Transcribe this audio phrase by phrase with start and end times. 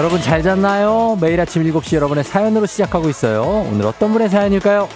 [0.00, 1.18] 여러분 잘 잤나요?
[1.20, 3.66] 매일 아침 7시 여러분의 사연으로 시작하고 있어요.
[3.70, 4.88] 오늘 어떤 분의 사연일까요?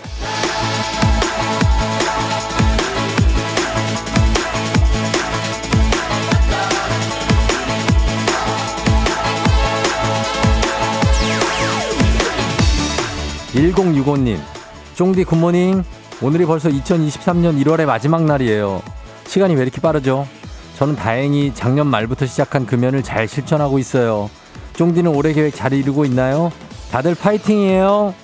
[13.52, 14.38] 1065님,
[14.94, 15.84] 쫑디 굿모닝.
[16.22, 18.80] 오늘이 벌써 2023년 1월의 마지막 날이에요.
[19.27, 20.27] 시간이 왜 이렇게 빠르죠?
[20.78, 24.30] 저는 다행히 작년 말부터 시작한 금연을 잘 실천하고 있어요.
[24.77, 26.51] 쫑디는 올해 계획 잘 이루고 있나요?
[26.91, 28.14] 다들 파이팅이에요.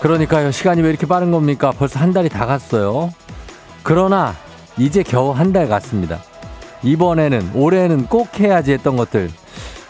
[0.00, 0.50] 그러니까요.
[0.52, 1.72] 시간이 왜 이렇게 빠른 겁니까?
[1.76, 3.12] 벌써 한 달이 다 갔어요.
[3.82, 4.34] 그러나
[4.78, 6.20] 이제 겨우 한 달 갔습니다.
[6.82, 9.30] 이번에는 올해는 꼭 해야지 했던 것들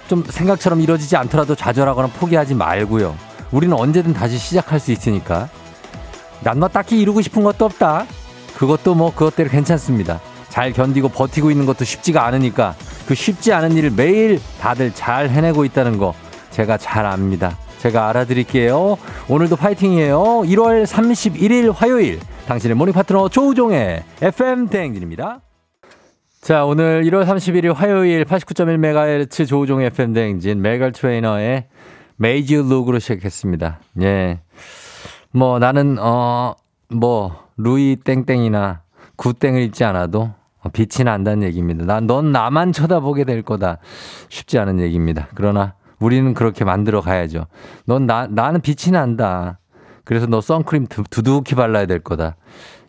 [0.08, 3.16] 좀 생각처럼 이루어지지 않더라도 좌절하거나 포기하지 말고요.
[3.50, 5.48] 우리는 언제든 다시 시작할 수 있으니까.
[6.40, 8.06] 난 뭐 딱히 이루고 싶은 것도 없다.
[8.56, 10.20] 그것도 뭐 그것대로 괜찮습니다.
[10.48, 12.74] 잘 견디고 버티고 있는 것도 쉽지가 않으니까
[13.06, 16.14] 그 쉽지 않은 일을 매일 다들 잘 해내고 있다는 거
[16.50, 17.58] 제가 잘 압니다.
[17.78, 18.96] 제가 알아드릴게요.
[19.28, 20.18] 오늘도 파이팅이에요.
[20.18, 25.40] 1월 31일 화요일 당신의 모닝 파트너 조우종의 FM 대행진입니다.
[26.40, 31.66] 자, 오늘 1월 31일 화요일 89.1MHz 조우종의 FM 대행진 메간 트레이너의
[32.16, 33.80] Made You Look으로 시작했습니다.
[34.02, 34.40] 예.
[35.32, 36.54] 뭐 나는 어
[36.90, 38.82] 뭐 루이 땡땡이나
[39.16, 40.32] 구땡을 입지 않아도
[40.72, 41.84] 빛이 난다는 얘기입니다.
[41.84, 43.78] 난 넌 나만 쳐다보게 될 거다.
[44.28, 45.28] 쉽지 않은 얘기입니다.
[45.34, 47.46] 그러나 우리는 그렇게 만들어 가야죠.
[47.86, 49.58] 넌 나, 나는 빛이 난다.
[50.04, 52.36] 그래서 너 선크림 두, 두둑히 발라야 될 거다.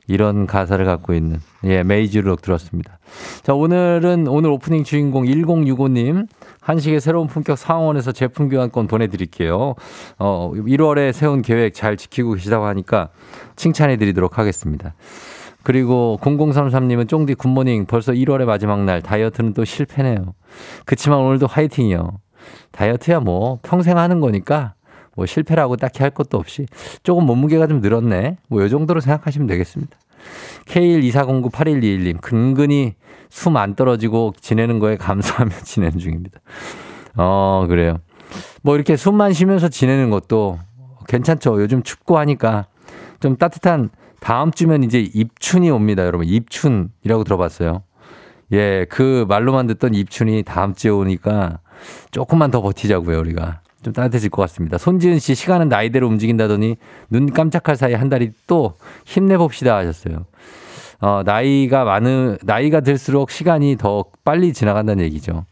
[0.07, 2.99] 이런 가사를 갖고 있는 예 Made You Look 들었습니다.
[3.43, 6.27] 자 오늘은 오늘 오프닝 주인공 1065님
[6.61, 9.75] 한식의 새로운 품격 상원에서 제품 교환권 보내드릴게요.
[10.17, 13.09] 어 1월에 세운 계획 잘 지키고 계시다고 하니까
[13.55, 14.93] 칭찬해드리도록 하겠습니다.
[15.63, 20.33] 그리고 0033님은 쫑디 굿모닝 벌써 1월의 마지막 날 다이어트는 또 실패네요.
[20.85, 22.19] 그치만 오늘도 화이팅이요.
[22.71, 24.75] 다이어트야 뭐 평생 하는 거니까
[25.17, 26.65] 뭐 실패라고 딱히 할 것도 없이
[27.03, 28.37] 조금 몸무게가 좀 늘었네.
[28.47, 29.97] 뭐 요 정도로 생각하시면 되겠습니다.
[30.67, 32.95] K124098121님 근근히
[33.29, 36.39] 숨 안 떨어지고 지내는 거에 감사하며 지내는 중입니다.
[37.17, 37.97] 어, 그래요.
[38.61, 40.59] 뭐 이렇게 숨만 쉬면서 지내는 것도
[41.07, 41.61] 괜찮죠.
[41.61, 42.67] 요즘 춥고 하니까
[43.19, 43.89] 좀 따뜻한
[44.19, 46.27] 다음 주면 이제 입춘이 옵니다, 여러분.
[46.27, 47.83] 입춘이라고 들어봤어요.
[48.53, 51.59] 예, 그 말로만 듣던 입춘이 다음 주에 오니까
[52.11, 53.61] 조금만 더 버티자고요, 우리가.
[53.83, 54.77] 좀 따뜻해질 것 같습니다.
[54.77, 56.77] 손지은 씨 시간은 나이대로 움직인다더니
[57.09, 58.73] 눈 깜짝할 사이 한 달이 또
[59.05, 60.25] 힘내봅시다 하셨어요.
[60.99, 65.45] 어, 나이가 많은, 나이가 들수록 시간이 더 빨리 지나간다는 얘기죠.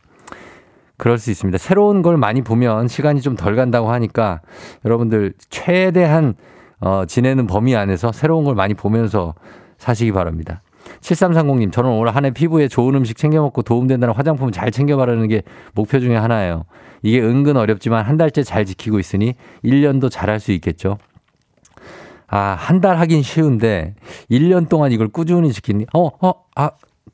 [0.97, 1.58] 그럴 수 있습니다.
[1.58, 4.41] 새로운 걸 많이 보면 시간이 좀 덜 간다고 하니까
[4.85, 6.35] 여러분들 최대한
[6.80, 9.34] 어, 지내는 범위 안에서 새로운 걸 많이 보면서
[9.78, 10.62] 사시기 바랍니다.
[11.01, 15.28] 7330님, 저는 오늘 한 해 피부에 좋은 음식 챙겨 먹고 도움된다는 화장품 잘 챙겨 바르는
[15.28, 16.66] 게 목표 중에 하나예요.
[17.03, 20.97] 이게 은근 어렵지만 한 달째 잘 지키고 있으니 1년도 잘할 수 있겠죠.
[22.28, 23.94] 아, 한 달 하긴 쉬운데
[24.31, 26.72] 1년 동안 이걸 꾸준히 지키니, 어, 어, 아,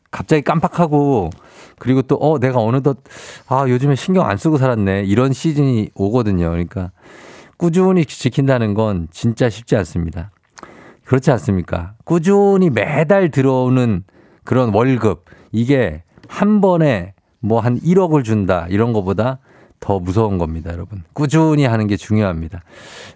[0.09, 1.29] 갑자기 깜빡하고
[1.77, 2.99] 그리고 또, 어, 내가 어느덧,
[3.47, 5.03] 아, 요즘에 신경 안 쓰고 살았네.
[5.03, 6.49] 이런 시즌이 오거든요.
[6.51, 6.91] 그러니까
[7.57, 10.31] 꾸준히 지킨다는 건 진짜 쉽지 않습니다.
[11.11, 11.95] 그렇지 않습니까?
[12.05, 14.05] 꾸준히 매달 들어오는
[14.45, 19.39] 그런 월급, 이게 한 번에 뭐 한 1억을 준다, 이런 것보다
[19.81, 21.03] 더 무서운 겁니다, 여러분.
[21.11, 22.61] 꾸준히 하는 게 중요합니다.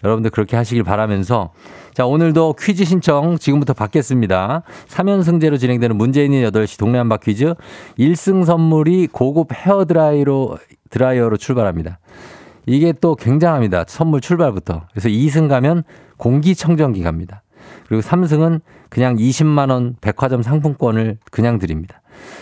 [0.03, 1.53] 여러분들 그렇게 하시길 바라면서
[1.93, 4.63] 자, 오늘도 퀴즈 신청 지금부터 받겠습니다.
[4.89, 7.53] 3연승제로 진행되는 있는 8시 동네 한바 퀴즈
[7.97, 10.57] 1승 선물이 고급 헤어 드라이로
[10.89, 11.99] 드라이어로 출발합니다.
[12.65, 13.85] 이게 또 굉장합니다.
[13.87, 14.87] 선물 출발부터.
[14.91, 15.83] 그래서 2승 가면
[16.17, 17.41] 공기청정기 갑니다.
[17.87, 22.01] 그리고 3승은 그냥 20만 원 백화점 상품권을 그냥 드립니다.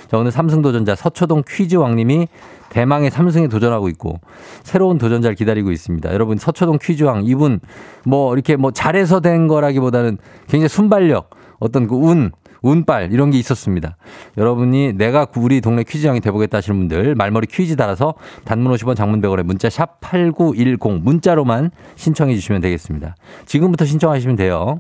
[0.10, 2.28] 자, 오늘 삼승 도전자 서초동 퀴즈 왕님이
[2.70, 4.20] 대망의 3승에 도전하고 있고
[4.64, 6.12] 새로운 도전자를 기다리고 있습니다.
[6.14, 7.60] 여러분 서초동 퀴즈 왕 이분
[8.06, 10.18] 뭐 이렇게 뭐 잘해서 된 거라기보다는
[10.48, 11.30] 굉장히 순발력
[11.60, 12.32] 어떤 그 운,
[12.64, 13.98] 운빨 이런 게 있었습니다.
[14.38, 18.16] 여러분이 내가 우리 동네 퀴즈왕이 돼보겠다 하시는 분들 말머리 퀴즈 달아서
[18.46, 23.16] 단문 50원 장문 100원에 문자 샵 8910 문자로만 신청해 주시면 되겠습니다.
[23.46, 24.80] 지금부터 신청하시면 돼요.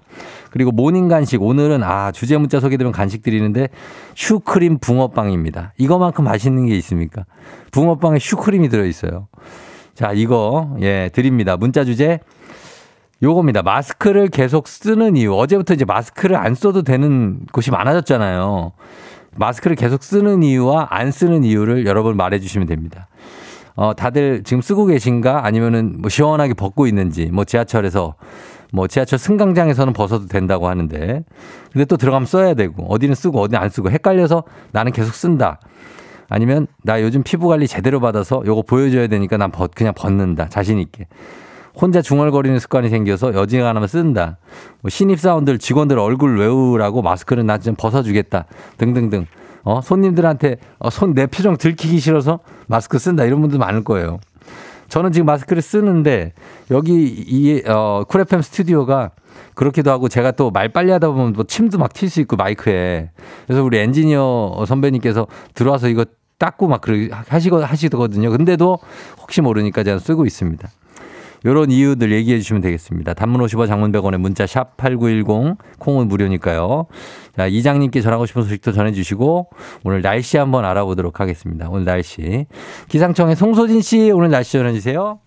[0.49, 3.67] 그리고 모닝 간식 오늘은 아 주제 문자 소개되면 간식 드리는데
[4.15, 5.73] 슈크림 붕어빵입니다.
[5.77, 7.25] 이거만큼 맛있는 게 있습니까?
[7.71, 9.27] 붕어빵에 슈크림이 들어있어요.
[9.93, 11.57] 자 이거 예 드립니다.
[11.57, 12.19] 문자 주제
[13.23, 13.63] 요겁니다.
[13.63, 15.33] 마스크를 계속 쓰는 이유.
[15.33, 18.73] 어제부터 이제 마스크를 안 써도 되는 곳이 많아졌잖아요.
[19.37, 23.07] 마스크를 계속 쓰는 이유와 안 쓰는 이유를 여러분 말해 주시면 됩니다.
[23.75, 25.45] 어, 다들 지금 쓰고 계신가?
[25.45, 28.15] 아니면은 뭐 시원하게 벗고 있는지, 뭐 지하철에서
[28.71, 31.23] 뭐 지하철 승강장에서는 벗어도 된다고 하는데
[31.71, 35.59] 근데 또 들어가면 써야 되고 어디는 쓰고 어디는 안 쓰고 헷갈려서 나는 계속 쓴다.
[36.29, 40.49] 아니면 나 요즘 피부 관리 제대로 받아서 요거 보여줘야 되니까 난 벗, 그냥 벗는다.
[40.49, 41.07] 자신 있게.
[41.79, 44.37] 혼자 중얼거리는 습관이 생겨서 여지간하면 쓴다.
[44.81, 48.45] 뭐 신입사원들 직원들 얼굴 외우라고 마스크를 나좀 벗어주겠다.
[48.77, 49.25] 등등등.
[49.63, 53.23] 어, 손님들한테 어, 손 내 표정 들키기 싫어서 마스크 쓴다.
[53.23, 54.19] 이런 분들 많을 거예요.
[54.89, 56.33] 저는 지금 마스크를 쓰는데
[56.69, 59.11] 여기 이 어, 쿨FM 스튜디오가
[59.55, 63.09] 그렇기도 하고 제가 또 말 빨리 하다 보면 뭐 침도 막 튈 수 있고 마이크에
[63.47, 65.25] 그래서 우리 엔지니어 선배님께서
[65.55, 66.05] 들어와서 이거
[66.37, 66.97] 닦고 막 그러
[67.27, 68.29] 하시거 하시거든요.
[68.29, 68.77] 근데도
[69.21, 70.69] 혹시 모르니까 제가 쓰고 있습니다.
[71.45, 73.13] 요런 이유들 얘기해 주시면 되겠습니다.
[73.13, 76.87] 단문 50원 장문 100원에 문자 샵 8910 콩은 무료니까요.
[77.35, 79.49] 자, 이장님께 전하고 싶은 소식도 전해 주시고
[79.83, 81.69] 오늘 날씨 한번 알아보도록 하겠습니다.
[81.69, 82.45] 오늘 날씨.
[82.89, 85.19] 기상청의 송소진 씨 오늘 날씨 전해 주세요.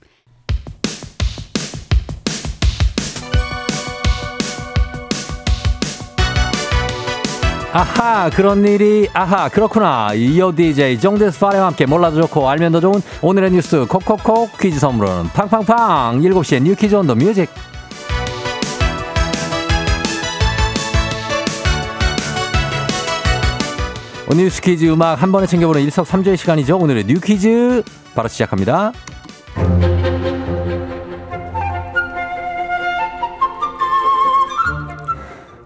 [7.77, 10.15] 아하 그런 일이 아하 그렇구나.
[10.15, 15.25] 이어 DJ 정대스 파레와 함께 몰라도 좋고 알면 더 좋은 오늘의 뉴스 콕콕콕 퀴즈 선물은
[15.35, 16.23] 팡팡팡.
[16.23, 17.51] 7시에 New Quiz on the Music.
[24.29, 26.79] 오늘 뉴스 퀴즈 음악 한 번에 챙겨보는 일석삼조의 시간이죠.
[26.79, 27.83] 오늘의 New Quiz
[28.15, 28.93] 바로 시작합니다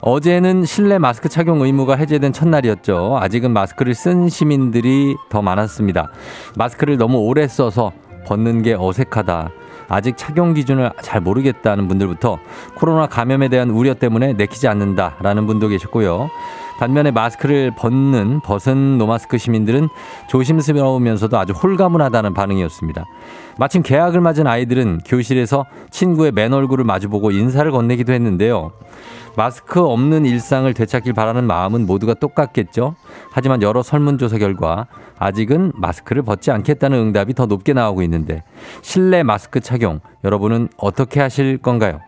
[0.02, 3.18] 어제는 실내 마스크 착용 의무가 해제된 첫날이었죠.
[3.20, 6.10] 아직은 마스크를 쓴 시민들이 더 많았습니다.
[6.56, 7.92] 마스크를 너무 오래 써서
[8.26, 9.50] 벗는 게 어색하다.
[9.88, 12.38] 아직 착용 기준을 잘 모르겠다는 분들부터
[12.76, 16.30] 코로나 감염에 대한 우려 때문에 내키지 않는다라는 분도 계셨고요.
[16.78, 19.88] 반면에 마스크를 벗는 벗은 노마스크 시민들은
[20.28, 23.04] 조심스러우면서도 아주 홀가분하다는 반응이었습니다.
[23.60, 28.72] 마침 개학을 맞은 아이들은 교실에서 친구의 맨 얼굴을 마주보고 인사를 건네기도 했는데요.
[29.36, 32.94] 마스크 없는 일상을 되찾길 바라는 마음은 모두가 똑같겠죠.
[33.30, 34.86] 하지만 여러 설문조사 결과
[35.18, 38.44] 아직은 마스크를 벗지 않겠다는 응답이 더 높게 나오고 있는데
[38.80, 42.00] 실내 마스크 착용 여러분은 어떻게 하실 건가요?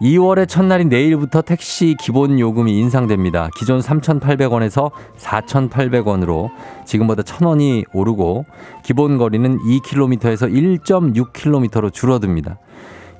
[0.00, 3.48] 2월의 첫날인 내일부터 택시 기본 요금이 인상됩니다.
[3.56, 6.50] 기존 3,800원에서 4,800원으로
[6.84, 8.44] 지금보다 1,000원이 오르고
[8.82, 10.52] 기본 거리는 2km에서
[10.84, 12.58] 1.6km로 줄어듭니다.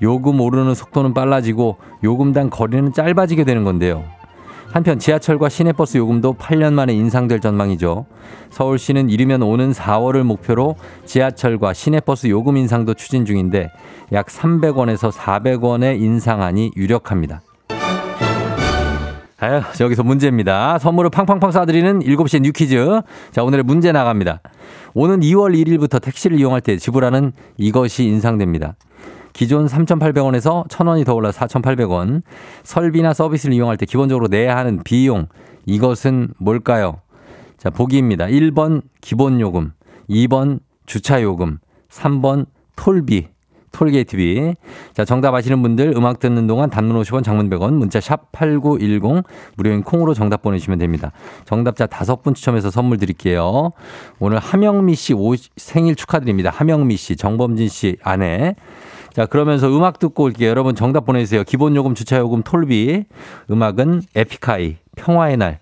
[0.02, 4.02] 요금 오르는 속도는 빨라지고 요금당 거리는 짧아지게 되는 건데요.
[4.74, 8.06] 한편 지하철과 시내버스 요금도 8년 만에 인상될 전망이죠.
[8.50, 10.74] 서울시는 이르면 오는 4월을 목표로
[11.04, 13.70] 지하철과 시내버스 요금 인상도 추진 중인데
[14.10, 17.42] 약 300원에서 400원의 인상안이 유력합니다.
[19.38, 20.78] 아유, 여기서 문제입니다.
[20.78, 23.00] 선물을 팡팡팡 쏴드리는 7시 뉴퀴즈.
[23.30, 24.40] 자, 오늘의 문제 나갑니다.
[24.94, 28.74] 오는 2월 1일부터 택시를 이용할 때 지불하는 이것이 인상됩니다.
[29.34, 32.22] 기존 3,800원에서 1,000원이 더 올라 4,800원.
[32.62, 35.26] 설비나 서비스를 이용할 때 기본적으로 내야 하는 비용.
[35.66, 37.00] 이것은 뭘까요?
[37.58, 38.26] 자, 보기입니다.
[38.26, 39.72] 1번 기본 요금,
[40.08, 41.58] 2번 주차 요금,
[41.90, 43.28] 3번 톨비.
[43.74, 44.54] 톨게이트비.
[44.94, 49.24] 자, 정답 아시는 분들 음악 듣는 동안 단문 50원 장문 100원 문자 샵 8910
[49.56, 51.10] 무료인 콩으로 정답 보내주시면 됩니다.
[51.44, 53.72] 정답자 다섯 분 추첨해서 선물 드릴게요.
[54.20, 56.50] 오늘 하명미 씨 오, 생일 축하드립니다.
[56.50, 58.54] 하명미 씨, 정범진 씨 아내.
[59.14, 60.50] 자, 그러면서 음악 듣고 올게요.
[60.50, 61.44] 여러분 정답 보내주세요.
[61.44, 63.04] 기본요금, 주차요금, 톨비.
[63.48, 65.60] 음악은 에픽하이, 평화의 날.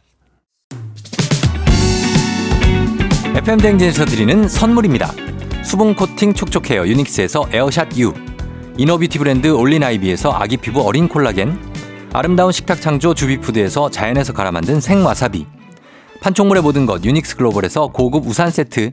[3.37, 5.11] FM대행진에서 드리는 선물입니다.
[5.63, 8.15] 수분 코팅 촉촉 헤어 유닉스에서 에어샷 U.
[8.79, 11.59] 이너뷰티 브랜드 올린아이비에서 아기 피부 어린 콜라겐.
[12.15, 15.47] 아름다운 식탁 창조 주비푸드에서 자연에서 갈아 만든 생와사비.
[16.23, 18.93] 판촉물의 모든 것 유닉스 글로벌에서 고급 우산 세트.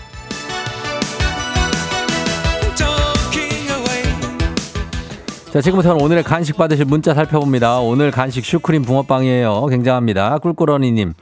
[5.51, 7.80] 자, 지금부터는 오늘의 간식 받으실 문자 살펴봅니다.
[7.80, 9.66] 오늘 간식 슈크림 붕어빵이에요.
[9.68, 10.38] 굉장합니다.
[10.39, 11.13] 꿀꿀언니님.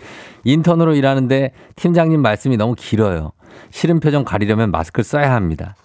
[0.43, 3.31] 인턴으로 일하는데 팀장님 말씀이 너무 길어요.
[3.69, 5.75] 싫은 표정 가리려면 마스크를 써야 합니다.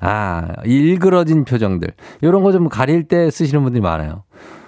[0.00, 1.88] 아, 일그러진 표정들.
[2.22, 4.22] 이런 거 좀 가릴 때 쓰시는 분들이 많아요.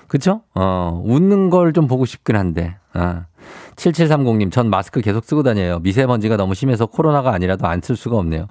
[0.08, 0.42] 그쵸?
[0.54, 2.76] 어, 웃는 걸 좀 보고 싶긴 한데.
[2.92, 3.26] 아.
[3.76, 5.78] 7730님, 전 마스크 계속 쓰고 다녀요.
[5.78, 8.46] 미세먼지가 너무 심해서 코로나가 아니라도 안 쓸 수가 없네요.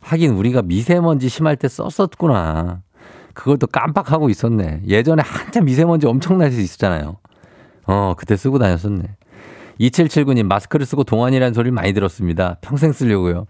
[0.00, 2.82] 하긴 우리가 미세먼지 심할 때 썼었구나.
[3.38, 4.82] 그걸 또 깜빡하고 있었네.
[4.88, 7.18] 예전에 한참 미세먼지 엄청날 수 있었잖아요.
[7.86, 9.04] 어, 그때 쓰고 다녔었네.
[9.78, 12.56] 2779님, 마스크를 쓰고 동안이라는 소리를 많이 들었습니다.
[12.62, 13.46] 평생 쓰려고요.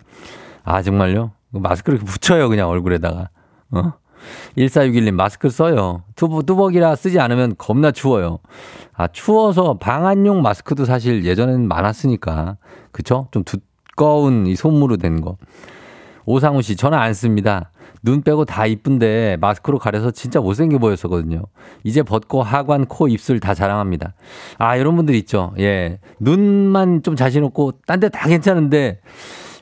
[0.63, 1.31] 아, 정말요?
[1.53, 3.31] 마스크를 붙여요, 그냥 얼굴에다가.
[3.71, 3.95] 어?
[4.59, 6.03] 1461님, 마스크 써요.
[6.17, 8.41] 뚜벅, 뚜벅이라 쓰지 않으면 겁나 추워요.
[8.93, 12.59] 아, 추워서 방한용 마스크도 사실 예전에는 많았으니까.
[12.93, 13.29] 그쵸?
[13.31, 15.39] 좀 두꺼운 이 솜으로 된 거.
[16.27, 17.71] 오상우 씨, 저는 안 씁니다.
[18.03, 21.43] 눈 빼고 다 이쁜데 마스크로 가려서 진짜 못생겨 보였었거든요.
[21.85, 24.15] 이제 벗고 하관, 코, 입술 다 자랑합니다.
[24.59, 25.53] 아, 이런 분들 있죠.
[25.59, 25.99] 예.
[26.21, 29.01] 눈만 좀 자신 없고 딴 데 다 괜찮은데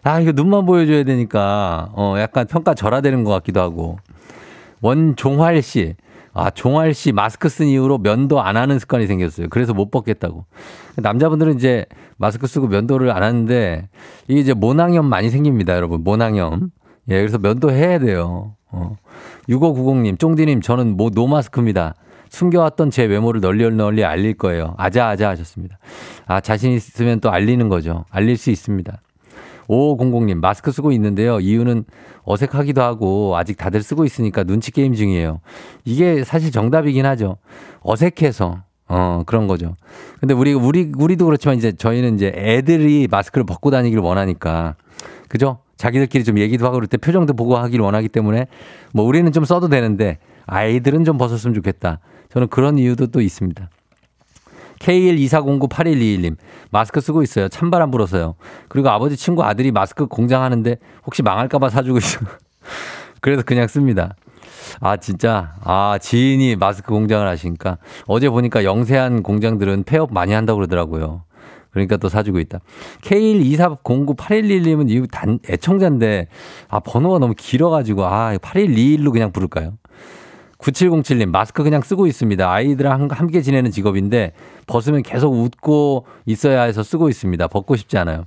[0.03, 3.99] 아, 이거 눈만 보여줘야 되니까 어, 약간 평가 절하되는 것 같기도 하고.
[4.81, 5.95] 원종활 씨.
[6.33, 9.49] 아, 종활 씨 마스크 쓴 이후로 면도 안 하는 습관이 생겼어요.
[9.49, 10.45] 그래서 못 벗겠다고.
[10.97, 11.87] 남자분들은 이제
[12.19, 13.89] 마스크 쓰고 면도를 안 하는데
[14.29, 16.05] 이게 이제 모낭염 많이 생깁니다, 여러분.
[16.05, 16.71] 모낭염.
[17.09, 18.55] 예, 그래서 면도 해야 돼요.
[18.71, 18.97] 어.
[19.49, 21.95] 6590님, 쫑디님, 저는 뭐 노마스크입니다.
[22.29, 24.75] 숨겨왔던 제 외모를 널리 널리 알릴 거예요.
[24.77, 25.79] 아자아자 하셨습니다.
[26.27, 28.05] 아, 자신 있으면 또 알리는 거죠.
[28.11, 29.01] 알릴 수 있습니다.
[29.69, 31.41] 5500님, 마스크 쓰고 있는데요.
[31.41, 31.85] 이유는
[32.25, 35.41] 어색하기도 하고 아직 다들 쓰고 있으니까 눈치 게임 중이에요.
[35.85, 37.39] 이게 사실 정답이긴 하죠.
[37.83, 38.63] 어색해서.
[38.89, 39.75] 어, 그런 거죠.
[40.21, 44.77] 근데 우리, 우리, 우리도 그렇지만 이제 저희는 이제 애들이 마스크를 벗고 다니기를 원하니까.
[45.29, 45.59] 그죠?
[45.77, 48.47] 자기들끼리 좀 얘기도 하고 그럴 때 표정도 보고 하기를 원하기 때문에
[48.93, 52.01] 뭐 우리는 좀 써도 되는데 아이들은 좀 벗었으면 좋겠다.
[52.31, 53.69] 저는 그런 이유도 또 있습니다.
[54.79, 56.37] K124098121님,
[56.71, 57.49] 마스크 쓰고 있어요.
[57.49, 58.35] 찬바람 불어서요.
[58.69, 62.29] 그리고 아버지 친구 아들이 마스크 공장 하는데 혹시 망할까봐 사주고 있어요.
[63.21, 64.15] 그래서 그냥 씁니다.
[64.81, 65.55] 아, 진짜.
[65.63, 67.79] 아, 지인이 마스크 공장을 하시니까.
[68.07, 71.23] 어제 보니까 영세한 공장들은 폐업 많이 한다고 그러더라고요.
[71.77, 72.61] 그러니까 또 사주고 있다.
[73.03, 76.29] K124098111님은 이 단, 애청자인데,
[76.69, 79.75] 아, 번호가 너무 길어가지고, 아, 8121로 그냥 부를까요?
[80.59, 82.51] 9707님, 마스크 그냥 쓰고 있습니다.
[82.51, 84.33] 아이들랑 함께 지내는 직업인데,
[84.67, 87.47] 벗으면 계속 웃고 있어야 해서 쓰고 있습니다.
[87.49, 88.25] 벗고 싶지 않아요.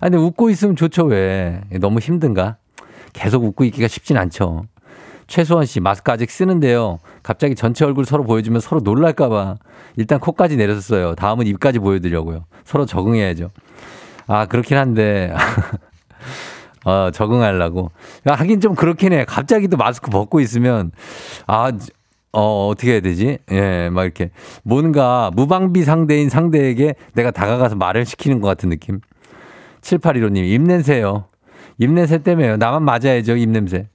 [0.00, 1.60] 아, 근데 웃고 있으면 좋죠, 왜?
[1.80, 2.56] 너무 힘든가?
[3.12, 4.64] 계속 웃고 있기가 쉽진 않죠.
[5.28, 6.98] 최수원 씨, 마스크 아직 쓰는데요.
[7.22, 9.56] 갑자기 전체 얼굴 서로 보여주면 서로 놀랄까봐
[9.96, 11.14] 일단 코까지 내렸어요.
[11.14, 12.46] 다음은 입까지 보여드리려고요.
[12.64, 13.50] 서로 적응해야죠.
[14.26, 15.32] 아, 그렇긴 한데.
[16.84, 17.90] 어, 적응하려고.
[18.24, 19.26] 하긴 좀 그렇긴 해.
[19.26, 20.92] 갑자기 또 마스크 벗고 있으면,
[21.46, 21.70] 아,
[22.32, 23.38] 어, 어떻게 해야 되지?
[23.50, 24.30] 예, 막 이렇게.
[24.62, 29.00] 뭔가 무방비 상대인 상대에게 내가 다가가서 말을 시키는 것 같은 느낌.
[29.82, 31.26] 7815님, 입냄새요.
[31.78, 32.56] 입냄새 때문에요.
[32.56, 33.88] 나만 맞아야죠, 입냄새.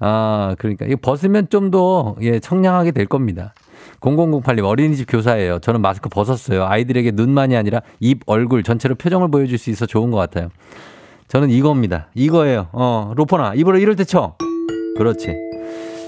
[0.00, 0.86] 아, 그러니까.
[0.86, 3.54] 이거 벗으면 좀 더, 예, 청량하게 될 겁니다.
[4.00, 5.58] 0008님 어린이집 교사예요.
[5.58, 6.64] 저는 마스크 벗었어요.
[6.64, 10.48] 아이들에게 눈만이 아니라 입, 얼굴 전체로 표정을 보여줄 수 있어 좋은 것 같아요.
[11.28, 12.08] 저는 이겁니다.
[12.14, 12.68] 이거예요.
[12.72, 14.36] 어, 로퍼나 입으로 이럴 때 쳐.
[14.96, 15.36] 그렇지.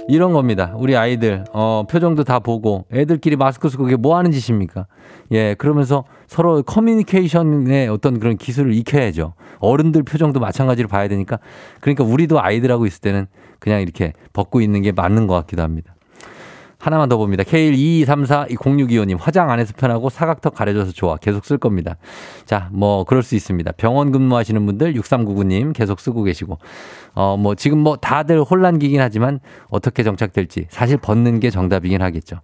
[0.09, 0.73] 이런 겁니다.
[0.77, 4.87] 우리 아이들, 어, 표정도 다 보고 애들끼리 마스크 쓰고 그게 뭐 하는 짓입니까?
[5.31, 9.35] 예, 그러면서 서로 커뮤니케이션의 어떤 그런 기술을 익혀야죠.
[9.61, 11.39] 어른들 표정도 마찬가지로 봐야 되니까.
[11.81, 13.27] 그러니까 우리도 아이들하고 있을 때는
[13.63, 15.95] 그냥 이렇게 벗고 있는 게 맞는 것 같기도 합니다.
[16.81, 17.45] 하나만 더 봅니다.
[17.45, 21.17] K12234-0625님, 화장 안 해서 편하고 사각턱 가려져서 좋아.
[21.17, 21.97] 계속 쓸 겁니다.
[22.45, 23.71] 자, 뭐, 그럴 수 있습니다.
[23.77, 26.59] 병원 근무하시는 분들, 6399님 계속 쓰고 계시고,
[27.15, 29.39] 어, 뭐, 지금 뭐 다들 혼란기긴 하지만
[29.69, 32.41] 어떻게 정착될지 사실 벗는 게 정답이긴 하겠죠.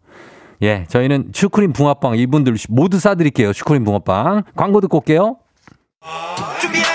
[0.63, 3.53] 예, 저희는 슈크림 붕어빵 이분들 모두 싸드릴게요.
[3.53, 4.45] 슈크림 붕어빵.
[4.55, 5.39] 광고 듣고 올게요.
[6.61, 6.88] 준비하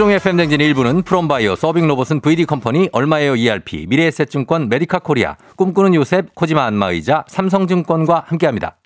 [0.00, 7.26] 조종의 FM댕진 1부는 프롬바이오, 서빙로봇은 VD컴퍼니, 얼마에요 ERP, 미래에셋증권, 메디카 코리아, 꿈꾸는 요셉, 코지마 안마의자,
[7.28, 8.78] 삼성증권과 함께합니다.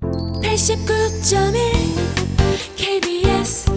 [0.00, 3.72] 89.1 KBS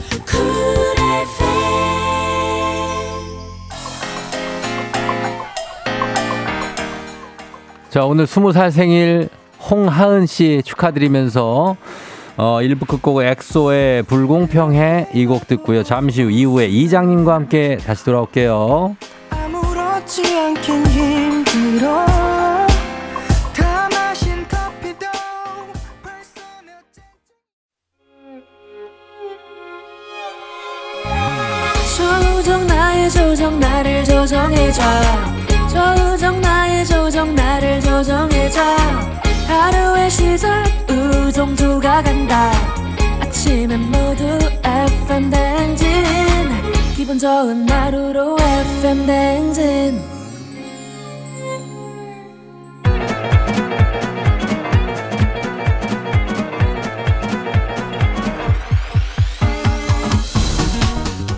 [7.89, 9.29] 자, 오늘 20살 생일
[9.71, 11.75] 홍하은 씨 축하드리면서
[12.37, 15.83] 어, 1부 끝곡 엑소의 불공평해 이 곡 듣고요.
[15.83, 18.95] 잠시 후 이후에 이장님과 함께 다시 돌아올게요.
[31.97, 34.81] 조정 나의 조정 나를 조정해줘
[35.69, 38.61] 조정 나의 조정 나를 조정해줘
[39.47, 42.51] 하루의 시절 우정조가 간다
[43.21, 45.87] 아침엔 모두 FM 댕진
[46.95, 50.15] 기분 좋은 하루로 FM 댕진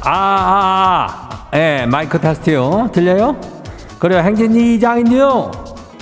[0.03, 2.89] 아, 아, 아, 예, 마이크 테스트요.
[2.93, 3.35] 들려요?
[3.99, 5.51] 그래요, 행진이 이장인데요.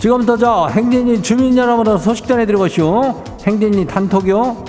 [0.05, 3.23] 지금부터 저 행진이 주민 여러분으로 소식 전해드리고시오.
[3.43, 4.63] 행진이 단톡요.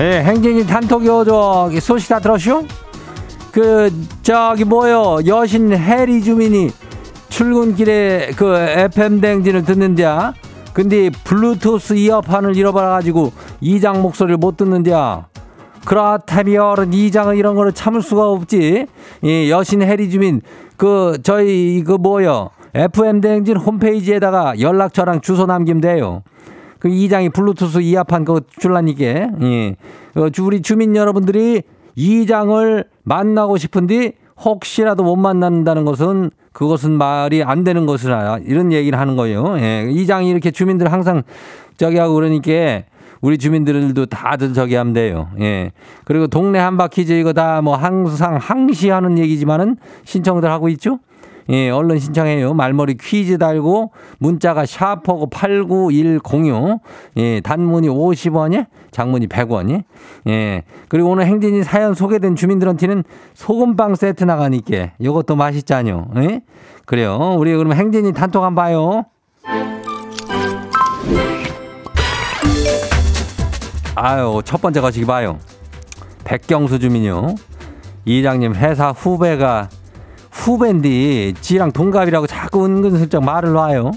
[0.00, 1.24] 예, 행진이 단톡요.
[1.24, 2.66] 저기 소식 다 들었슈?
[3.52, 3.90] 그
[4.22, 6.70] 저기 뭐요 여신 해리 주민이
[7.30, 10.34] 출근길에 그 FM 댕진을 듣는데야
[10.78, 15.26] 근데 블루투스 이어판을 잃어버려가지고 이장 목소리를 못 듣는데야.
[15.84, 18.86] 그렇다면 이장은 이런 거를 참을 수가 없지.
[19.22, 20.40] 이 여신 해리 주민
[20.76, 26.22] 그 저희 그 뭐요 FM 대행진 홈페이지에다가 연락처랑 주소 남기면 돼요.
[26.78, 29.04] 그 이장이 블루투스 이어판 그거 줄라니까.
[29.42, 29.74] 예.
[30.14, 31.62] 그 우리 주민 여러분들이
[31.96, 34.12] 이장을 만나고 싶은데
[34.44, 39.58] 혹시라도 못 만난다는 것은 그것은 말이 안 되는 것이라 이런 얘기를 하는 거예요.
[39.58, 39.88] 예.
[39.90, 41.22] 이 장이 이렇게 주민들 항상
[41.76, 42.82] 저기 하고 그러니까
[43.20, 45.28] 우리 주민들도 다들 저기 하면 돼요.
[45.40, 45.72] 예.
[46.04, 50.98] 그리고 동네 한바퀴즈 이거 다 뭐 항상 항시하는 얘기지만은 신청들 하고 있죠?
[51.50, 52.54] 예, 얼른 신청해요.
[52.54, 56.80] 말머리 퀴즈 달고 문자가 샤퍼고 89106.
[57.16, 59.82] 예, 단문이 50원이, 장문이 100원이.
[60.28, 60.62] 예.
[60.88, 66.08] 그리고 오늘 행진이 사연 소개된 주민들한테는 소금빵 세트 나가니까 이것도 맛있잖요.
[66.16, 66.42] 예?
[66.84, 67.36] 그래요.
[67.38, 69.04] 우리 그러면 행진이 단톡 한번 봐요.
[73.94, 75.38] 아유, 첫 번째 거시기 봐요.
[76.24, 77.34] 백경수 주민요.
[78.04, 79.68] 이장님 회사 후배가
[80.30, 83.92] 후배인데 지랑 동갑이라고 자꾸 은근슬쩍 말을 놔요.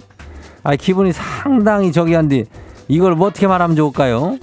[0.64, 2.46] 아 기분이 상당히 저기 한데
[2.88, 4.38] 이걸 뭐 어떻게 말하면 좋을까요?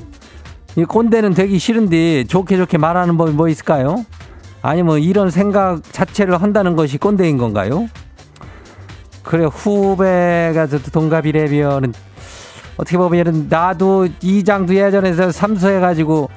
[0.76, 4.04] 이 꼰대는 되기 싫은데 좋게 좋게 말하는 법이 뭐 있을까요?
[4.62, 7.88] 아니면 이런 생각 자체를 한다는 것이 꼰대인 건가요?
[9.22, 11.92] 그래 후배가 동갑이래면은
[12.76, 16.30] 어떻게 보면 나도 이장도 예전에 삼수해가지고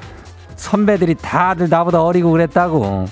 [0.56, 3.06] 선배들이 다들 나보다 어리고 그랬다고.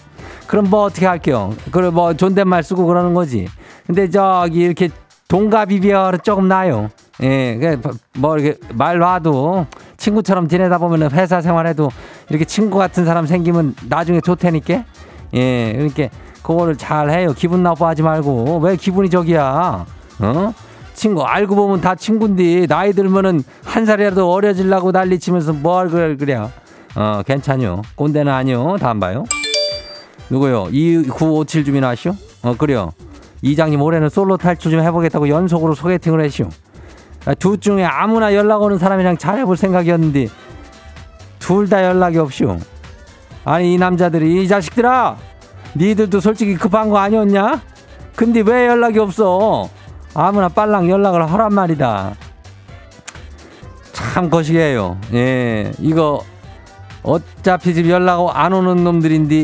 [0.50, 1.54] 그럼 뭐 어떻게 할게요?
[1.72, 3.48] 그래 뭐 존댓말 쓰고 그러는 거지.
[3.86, 4.90] 근데 저기 이렇게
[5.28, 6.90] 동갑이별 조금 나요.
[7.22, 7.78] 예,
[8.18, 11.92] 뭐 이렇게 말 놔도 친구처럼 지내다 보면 회사 생활해도
[12.30, 14.86] 이렇게 친구 같은 사람 생기면 나중에 좋다니까.
[15.36, 16.08] 예, 그러니까
[16.42, 17.32] 그거를 잘 해요.
[17.38, 19.86] 기분 나빠하지 말고 왜 기분이 저기야?
[20.20, 20.54] 어?
[20.96, 26.50] 친구 알고 보면 다 친구인데 나이 들면은 한 살이라도 어려지려고 난리치면서 뭘 그래 그래.
[26.96, 27.84] 어, 괜찮요.
[27.94, 28.78] 꼰대는 아니요.
[28.80, 29.26] 다음 봐요.
[30.30, 30.68] 누구요?
[30.72, 32.16] 2957 주민 아시오?
[32.44, 32.92] 어, 그래요.
[33.42, 36.50] 이장님 올해는 솔로 탈출 좀 해보겠다고 연속으로 소개팅을 했시오.
[37.26, 40.28] 아, 둘 중에 아무나 연락 오는 사람이랑 잘해볼 생각이었는데
[41.40, 42.58] 둘 다 연락이 없시오.
[43.46, 45.18] 아니 이 남자들이 이 자식들아
[45.76, 47.62] 니들도 솔직히 급한 거 아니었냐?
[48.16, 49.70] 근데 왜 연락이 없어?
[50.14, 52.16] 아무나 빨랑 연락을 하란 말이다.
[53.94, 54.98] 참 거시기해요.
[55.14, 56.24] 예, 이거
[57.04, 59.36] 어차피 집 연락 안 오는 놈들인데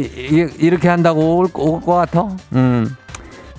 [0.60, 2.28] 이렇게 한다고 올 것 같아?
[2.54, 2.96] 음.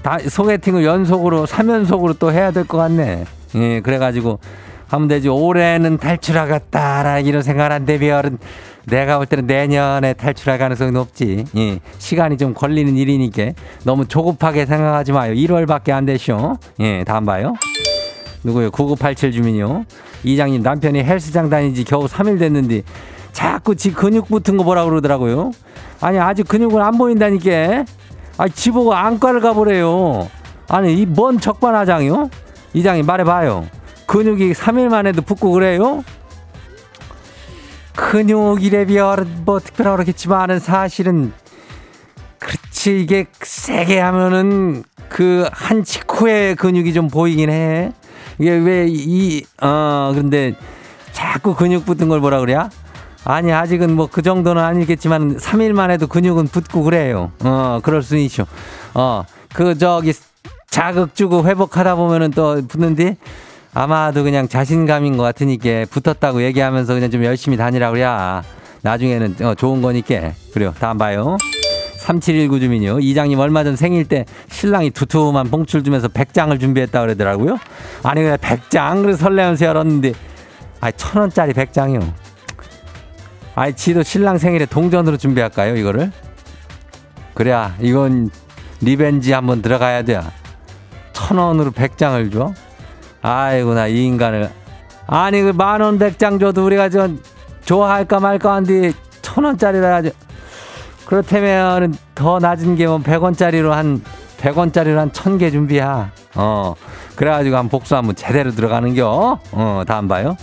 [0.02, 3.24] 다 소개팅을 연속으로 3연속으로 또 해야 될 것 같네.
[3.56, 4.38] 예, 그래가지고
[4.88, 5.28] 하면 되지.
[5.28, 8.38] 올해는 탈출하겠다라 이런 생각을 한대 비얼은
[8.84, 11.44] 내가 볼 때는 내년에 탈출할 가능성이 높지.
[11.56, 13.50] 예, 시간이 좀 걸리는 일이니까
[13.82, 15.32] 너무 조급하게 생각하지 마요.
[15.34, 16.56] 1월밖에 안 되쇼.
[16.80, 17.54] 예, 다음 봐요.
[18.44, 18.70] 누구요?
[18.70, 19.84] 9987 주민요.
[20.22, 22.82] 이장님 남편이 헬스장 다닌 지 겨우 3일 됐는데
[23.36, 25.50] 자꾸 지 근육 붙은 거 보라 그러더라고요.
[26.00, 27.84] 아니 아직 근육은 안 보인다니까.
[28.38, 30.30] 아 지보고 안과를 가보래요.
[30.68, 32.30] 아니 이 뭔 적반하장이요?
[32.72, 33.66] 이장님 말해봐요.
[34.06, 36.02] 근육이 3일 만에도 붙고 그래요?
[37.94, 39.16] 근육이래 비뭐
[39.62, 41.34] 특별하고 그렇겠지만은 사실은
[42.38, 47.92] 그렇지 이게 세게 하면은 그 한 직후에 근육이 좀 보이긴 해.
[48.38, 50.54] 이게 왜 이어 근데
[51.12, 52.70] 자꾸 근육 붙은 걸 뭐라 그래야?
[53.28, 57.32] 아니 아직은 뭐 그 정도는 아니겠지만 3일만 해도 근육은 붙고 그래요.
[57.44, 58.46] 어 그럴 수 있죠.
[58.94, 60.12] 어그 저기
[60.70, 63.16] 자극 주고 회복하다 보면은 또 붙는데
[63.74, 68.42] 아마도 그냥 자신감인 것 같으니까 붙었다고 얘기하면서 그냥 좀 열심히 다니라 그래야
[68.82, 70.72] 나중에는 어, 좋은 거니까 그래요.
[70.78, 71.36] 다음 봐요.
[71.98, 73.00] 3719 주민요.
[73.00, 77.58] 이장님 얼마 전 생일 때 신랑이 두툼한 봉출 주면서 100장을 준비했다 그러더라고요.
[78.04, 80.12] 아니 그냥 100장 그래서 설레면서 열었는데
[80.80, 82.02] 아니 천 원짜리 100장이요.
[83.56, 86.12] 아니 지도 신랑 생일에 동전으로 준비할까요 이거를?
[87.34, 88.30] 그래야 이건
[88.82, 90.20] revenge 한번 들어가야 돼.
[91.12, 92.52] 천 원으로 100장을 줘?
[93.22, 94.50] 아이고 나 이 인간을
[95.06, 97.20] 아니 그 만 원 백 장 줘도 우리가 좀
[97.64, 98.92] 좋아할까 말까 한데
[99.22, 100.14] 천 원짜리라 가지고
[101.06, 104.02] 그렇다면 더 낮은 게뭐 100원짜리로 한
[104.38, 106.10] 100원짜리로 한 천 개 준비야.
[106.34, 106.74] 어.
[107.16, 109.40] 그래가지고 한 복수 한번 제대로 들어가는겨.
[109.52, 110.36] 어, 다음 봐요.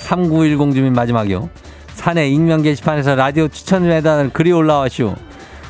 [0.00, 1.50] 3910 주민 마지막이요.
[1.98, 5.16] 산에 익명 게시판에서 라디오 추천 매단을 글이 올라와시오.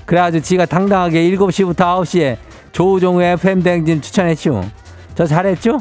[0.05, 2.37] 그래가지고 지가 당당하게 7시부터 9시에
[2.71, 4.63] 조우종우 FM 대행진 추천했시오.
[5.15, 5.79] 저 잘했죠?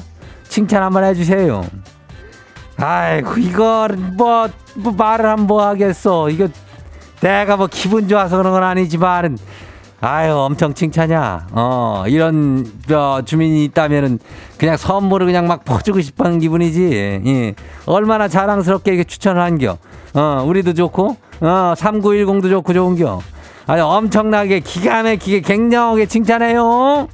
[0.48, 1.66] 칭찬 한번 해주세요.
[2.78, 6.30] 아이고, 이거 뭐, 뭐 말을 한번 하겠어.
[6.30, 6.48] 이거
[7.20, 9.38] 내가 뭐 기분 좋아서 그런 건 아니지만,
[10.00, 11.48] 아유, 엄청 칭찬이야.
[11.52, 14.20] 어, 이런, 어, 주민이 있다면은
[14.58, 17.22] 그냥 선물을 그냥 막 퍼주고 하는 기분이지.
[17.26, 17.56] 예.
[17.86, 19.78] 얼마나 자랑스럽게 이렇게 추천을 한겨.
[20.18, 23.22] 어, 우리도 좋고, 어, 3910도 좋고 좋은겨.
[23.68, 27.08] 아주 엄청나게 기가 막히게 갱년하게 칭찬해요.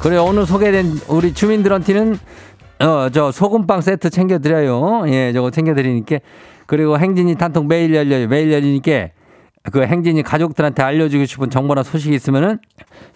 [0.00, 2.18] 그래 오늘 소개된 우리 주민들한테는
[2.80, 5.04] 어 저 소금빵 세트 챙겨드려요.
[5.06, 6.18] 예, 저거 챙겨드리니까
[6.66, 8.26] 그리고 행진이 단톡 매일 열려요.
[8.26, 9.08] 매일 열리니까
[9.70, 12.58] 그 행진이 가족들한테 알려주고 싶은 정보나 소식이 있으면은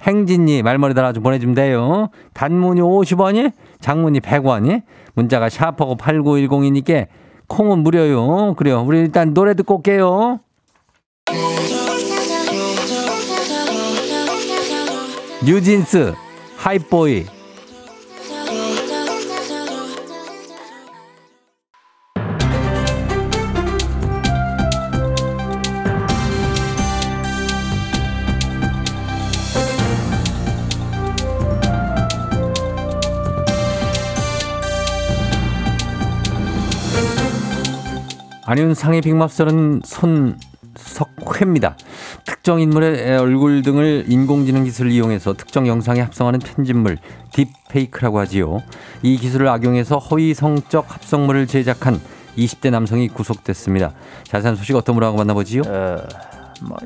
[0.02, 2.10] 행진이 말머리 달아서 보내주면 돼요.
[2.34, 4.82] 단문이 50원이, 장문이 100원이,
[5.14, 7.06] 문자가 샤퍼고 8910이니까
[7.48, 8.54] 콩은 무료요.
[8.54, 8.82] 그래요.
[8.86, 10.40] 우리 일단 노래 듣고 올게요.
[15.44, 16.14] 뉴진스
[16.56, 17.26] 하이보이
[38.48, 41.76] 안윤상의 빅마스터는 손석회입니다.
[42.24, 46.98] 특정 인물의 얼굴 등을 인공지능 기술을 이용해서 특정 영상에 합성하는 편집물
[47.32, 48.62] 딥페이크라고 하지요.
[49.02, 52.00] 이 기술을 악용해서 허위 성적 합성물을 제작한
[52.38, 53.92] 20대 남성이 구속됐습니다.
[54.28, 55.62] 자세한 소식 어떤 분하고 만나보지요?
[55.66, 55.98] 어,
[56.62, 56.76] 뭐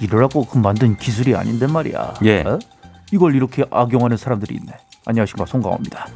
[0.00, 2.14] 이러라고 그 만든 기술이 아닌데 말이야.
[2.24, 2.40] 예.
[2.40, 2.58] 어?
[3.12, 4.72] 이걸 이렇게 악용하는 사람들이 있네.
[5.06, 6.08] 안녕하십니까 송강호입니다.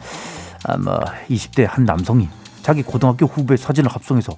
[0.65, 2.29] 아마 뭐 20대 한 남성이
[2.63, 4.37] 자기 고등학교 후배 사진을 합성해서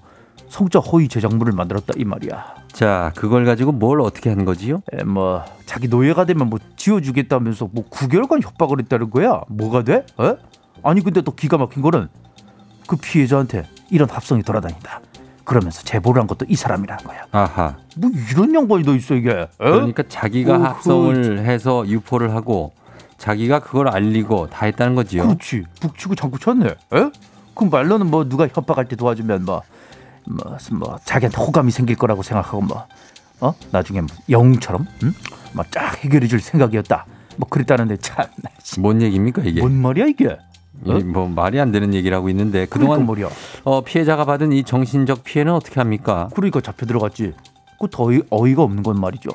[0.49, 2.55] 성적 허위 제작물을 만들었다 이 말이야.
[2.73, 4.83] 자, 그걸 가지고 뭘 어떻게 하는 거지요?
[4.93, 9.43] 에, 뭐 자기 노예가 되면 뭐 지워주겠다면서 뭐 9개월간 협박을 했다는 거야.
[9.49, 10.05] 뭐가 돼?
[10.21, 10.37] 에?
[10.83, 12.09] 아니 근데 또 기가 막힌 거는
[12.87, 15.01] 그 피해자한테 이런 합성이 돌아다닌다.
[15.45, 17.25] 그러면서 제보를 한 것도 이 사람이라는 거야.
[17.33, 17.77] 아하.
[17.97, 19.31] 뭐 이런 양반이 더 있어 이게.
[19.31, 19.49] 에?
[19.59, 21.43] 그러니까 자기가 어, 합성을 그...
[21.43, 22.73] 해서 유포를 하고
[23.17, 25.25] 자기가 그걸 알리고 다 했다는 거지요.
[25.25, 25.65] 그렇지.
[25.81, 26.67] 북치고 장구 쳤네.
[26.67, 27.11] 에?
[27.55, 29.63] 그럼 말로는 뭐 누가 협박할 때 도와주면 뭐
[30.29, 32.87] 뭐, 뭐 자기한테 호감이 생길 거라고 생각하고 뭐
[33.41, 33.55] 어?
[33.71, 35.15] 나중에 뭐 영웅처럼 응?
[35.53, 37.07] 막쫙 해결해 줄 생각이었다.
[37.37, 38.27] 뭐 그랬다는데 참.
[38.79, 39.61] 뭔 얘기입니까 이게?
[39.61, 40.37] 뭔 말이야 이게?
[40.85, 40.99] 어?
[41.05, 45.53] 뭐 말이 안 되는 얘기를 하고 있는데 그동안 그러니까 어, 피해자가 받은 이 정신적 피해는
[45.53, 46.29] 어떻게 합니까?
[46.35, 47.35] 그러니까 잡혀 들어갔지.
[47.81, 49.31] 그더 어이가 없는 건 말이죠.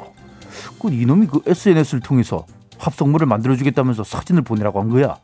[0.79, 2.45] 그 이놈이 그 SNS를 통해서
[2.77, 5.17] 합성물을 만들어주겠다면서 사진을 보내라고 한 거야.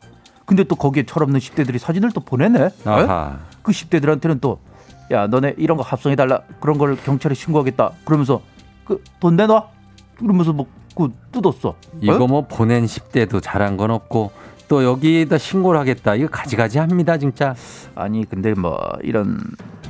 [0.46, 2.70] 근데 또 거기에 철없는 10대들이 사진을 또 보내네.
[2.84, 3.38] 아하.
[3.62, 4.58] 그 10대들한테는 또
[5.10, 8.40] 야 너네 이런 거 합성해 달라 그런 걸 경찰에 신고하겠다 그러면서
[8.84, 9.68] 그 돈 내놔
[10.18, 11.76] 그러면서 뭐 그 뜯었어.
[12.00, 14.32] 이거 뭐 보낸 10대도 잘한 건 없고
[14.68, 16.14] 또 여기에다 신고를 하겠다.
[16.14, 17.54] 이거 가지가지 합니다, 진짜.
[17.94, 19.40] 아니 근데 뭐 이런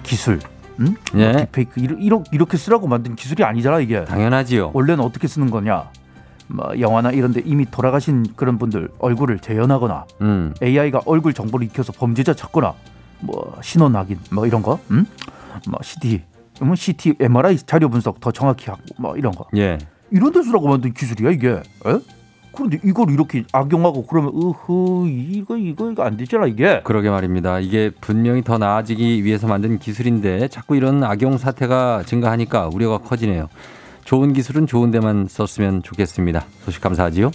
[0.02, 0.38] 기술
[0.80, 0.94] 응?
[1.16, 1.33] 예.
[1.33, 4.04] 뭐 디페이크 이렇게, 이렇게 쓰라고 만든 기술이 아니잖아 이게.
[4.04, 4.70] 당연하지요.
[4.72, 5.90] 원래는 어떻게 쓰는 거냐?
[6.46, 10.54] 뭐 영화나 이런데 이미 돌아가신 그런 분들 얼굴을 재현하거나 음.
[10.62, 12.74] AI가 얼굴 정보를 익혀서 범죄자 찾거나
[13.20, 15.06] 뭐 신원 확인 뭐 이런 거, 음?
[15.68, 16.22] 뭐 CT,
[16.61, 19.46] 뭐 CT, MRI 자료 분석 더 정확히 하고 뭐 이런 거.
[19.56, 19.78] 예.
[20.11, 21.48] 이런 데 쓰라고 만든 기술이야 이게.
[21.50, 22.00] 에?
[22.52, 26.80] 그런데 이걸 이렇게 악용하고 그러면 으흐 이거 이거 이거 안 되잖아 이게.
[26.83, 27.61] 그러게 말입니다.
[27.61, 33.48] 이게 분명히 더 나아지기 위해서 만든 기술인데 자꾸 이런 악용 사태가 증가하니까 우려가 커지네요.
[34.04, 36.44] 좋은 기술은 좋은 데만 썼으면 좋겠습니다.
[36.64, 37.30] 소식 감사하지요.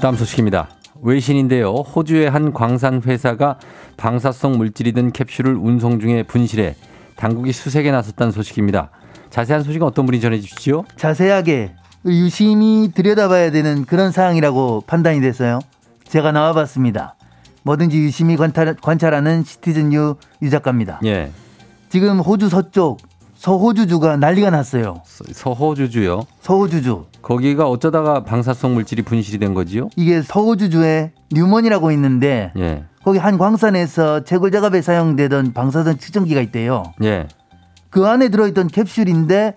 [0.00, 0.68] 다음 소식입니다.
[1.02, 1.72] 외신인데요.
[1.74, 3.58] 호주의 한 광산 회사가
[3.98, 6.74] 방사성 물질이 든 캡슐을 운송 중에 분실해
[7.16, 8.90] 당국이 수색에 나섰다는 소식입니다.
[9.28, 10.84] 자세한 소식은 어떤 분이 전해 주시죠?
[10.96, 11.74] 자세하게
[12.06, 15.58] 유심히 들여다봐야 되는 그런 사항이라고 판단이 됐어요.
[16.04, 17.14] 제가 나와봤습니다.
[17.62, 21.00] 뭐든지 유심히 관찰, 관찰하는 citizen 유, 유 작가입니다.
[21.04, 21.30] 예.
[21.90, 22.98] 지금 호주 서쪽
[23.40, 25.00] 서호주주가 난리가 났어요.
[25.32, 27.06] 서, 호주주요 서호주주.
[27.22, 29.88] 거기가 어쩌다가 방사성 물질이 분실이 된 거지요?
[29.96, 32.84] 이게 서호주주에 뉴먼이라고 있는데 예.
[33.02, 36.82] 거기 한 광산에서 채굴 작업에 사용되던 방사선 측정기가 있대요.
[37.02, 37.28] 예.
[37.88, 39.56] 그 안에 들어있던 캡슐인데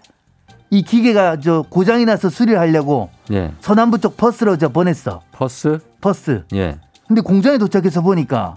[0.69, 3.51] 이 기계가 저 고장이 나서 수리를 하려고 예.
[3.59, 5.19] 서남부 쪽 퍼스로 저 보냈어.
[5.33, 5.79] 퍼스?
[5.99, 6.45] 퍼스.
[6.53, 6.79] 예.
[7.05, 8.55] 근데 공장에 도착해서 보니까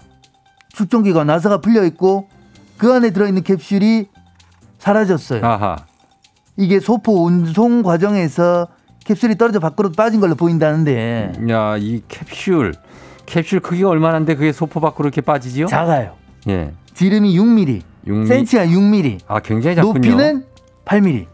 [0.69, 2.29] 축전기가 나사가 풀려 있고
[2.77, 4.05] 그 안에 들어있는 캡슐이
[4.79, 5.45] 사라졌어요.
[5.45, 5.77] 아하.
[6.55, 8.67] 이게 소포 운송 과정에서
[9.05, 11.33] 캡슐이 떨어져 밖으로 빠진 걸로 보인다는데.
[11.49, 12.73] 야, 이 캡슐.
[13.25, 15.67] 캡슐 크기가 얼마나인데 그게 소포 밖으로 이렇게 빠지지요?
[15.67, 16.13] 작아요.
[16.47, 16.71] 예.
[16.93, 17.81] 지름이 6mm.
[18.07, 18.27] 6mm.
[18.27, 19.19] 센치가 6mm.
[19.27, 19.93] 아, 굉장히 작군요.
[19.93, 20.45] 높이는
[20.85, 21.25] 8mm.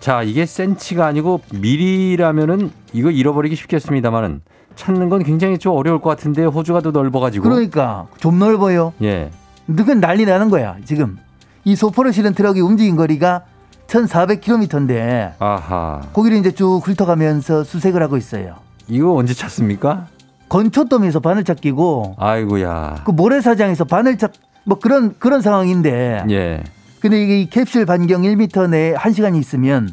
[0.00, 4.40] 자, 이게 센치가 아니고 미리라면은 이거 잃어버리기 쉽겠습니다만은
[4.74, 7.48] 찾는 건 굉장히 좀 어려울 것 같은데 호주가 더 넓어가지고.
[7.48, 8.92] 그러니까 좀 넓어요.
[9.02, 9.30] 예.
[9.66, 11.18] 누군 난리 나는 거야 지금.
[11.64, 13.42] 이 소포를 실은 트럭이 움직인 거리가
[13.86, 15.34] 1,400km인데.
[15.38, 16.00] 아하.
[16.12, 18.56] 거기를 이제 쭉 훑어가면서 수색을 하고 있어요.
[18.88, 20.06] 이거 언제 찾습니까?
[20.48, 22.14] 건초더미에서 바늘 찾기고.
[22.18, 23.02] 아이고야.
[23.04, 24.32] 그 모래사장에서 바늘 찾
[24.64, 26.24] 뭐 그런 그런 상황인데.
[26.30, 26.62] 예.
[27.00, 29.88] 근데 이게 이 캡슐 반경 1m 내에 1시간이 있으면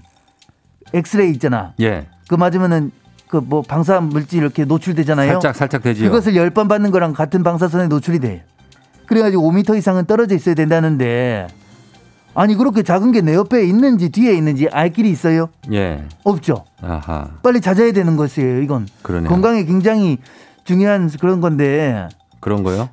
[0.93, 1.73] 엑스레이 있잖아.
[1.81, 2.05] 예.
[2.27, 2.91] 그 맞으면은
[3.27, 5.31] 그 뭐 방사 물질 이렇게 노출되잖아요.
[5.33, 8.43] 살짝 살짝 되지 그것을 열 번 받는 거랑 같은 방사선에 노출이 돼.
[9.09, 11.47] 그래가지고 5m 이상은 떨어져 있어야 된다는데
[12.35, 15.49] 아니 그렇게 작은 게 내 옆에 있는지 뒤에 있는지 알 길이 있어요?
[15.73, 16.03] 예.
[16.23, 16.63] 없죠.
[16.81, 17.27] 아하.
[17.43, 18.61] 빨리 찾아야 되는 것이에요.
[18.61, 19.29] 이건 그러네요.
[19.29, 20.19] 건강에 굉장히
[20.63, 22.07] 중요한 그런 건데.
[22.39, 22.87] 그런 거요?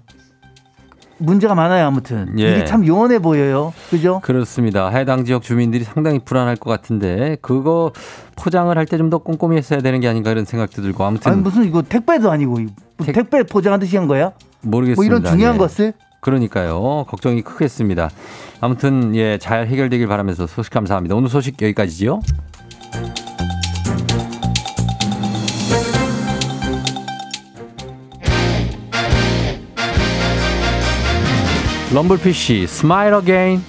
[1.19, 2.43] 문제가 많아요 아무튼 예.
[2.57, 7.91] 일이 참 요원해 보여요 그죠 그렇습니다 해당 지역 주민들이 상당히 불안할 것 같은데 그거
[8.37, 11.41] 포장을 할 때 좀 더 꼼꼼히 했어야 되는 게 아닌가 이런 생각도 들고 아무튼 아니
[11.41, 12.59] 무슨 이거 택배도 아니고
[12.99, 13.15] 택...
[13.15, 15.59] 택배 포장하듯이 한 거야 모르겠습니다 뭐 이런 중요한 예.
[15.59, 15.95] 것을
[16.27, 17.05] 그러니까요.
[17.09, 18.11] 걱정이 크겠습니다.
[18.61, 21.15] 아무튼 예 잘 해결되길 바라면서 소식 감사합니다.
[21.15, 22.21] 오늘 소식 여기까지지요.
[31.95, 33.63] 럼블피쉬 Smile Again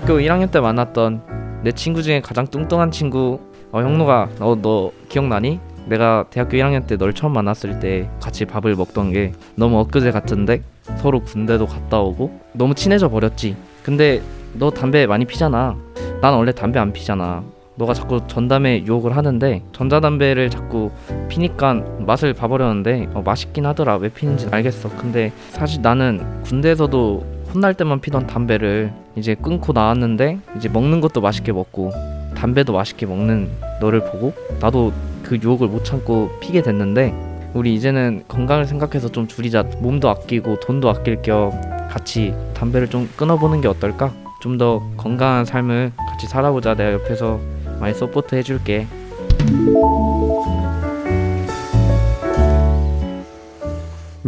[0.00, 3.38] 대학교 1학년 때 만났던 내 친구 중에 가장 뚱뚱한 친구.
[3.70, 5.60] 어 형노가 너너 기억나니?
[5.86, 10.62] 내가 대학교 1학년 때 널 처음 만났을 때 같이 밥을 먹던 게 너무 엊그제 같은데?
[10.96, 12.40] 서로 군대도 갔다 오고?
[12.54, 13.56] 너무 친해져 버렸지.
[13.82, 14.22] 근데
[14.54, 15.76] 너 담배 많이 피잖아.
[16.22, 17.44] 난 원래 담배 안 피잖아.
[17.76, 20.90] 너가 자꾸 전담에 유혹을 하는데 전자담배를 자꾸
[21.28, 23.96] 피니까 맛을 봐버렸는데 어, 맛있긴 하더라.
[23.96, 24.88] 왜 피는지 알겠어.
[24.96, 31.52] 근데 사실 나는 군대에서도 혼날 때만 피던 담배를 이제 끊고 나왔는데 이제 먹는 것도 맛있게
[31.52, 31.92] 먹고
[32.36, 37.12] 담배도 맛있게 먹는 너를 보고 나도 그 유혹을 못 참고 피게 됐는데
[37.54, 41.50] 우리 이제는 건강을 생각해서 좀 줄이자 몸도 아끼고 돈도 아낄 겸
[41.88, 44.12] 같이 담배를 좀 끊어보는 게 어떨까?
[44.40, 46.74] 좀 더 건강한 삶을 같이 살아보자.
[46.74, 47.38] 내가 옆에서
[47.78, 48.86] 많이 support 해줄게.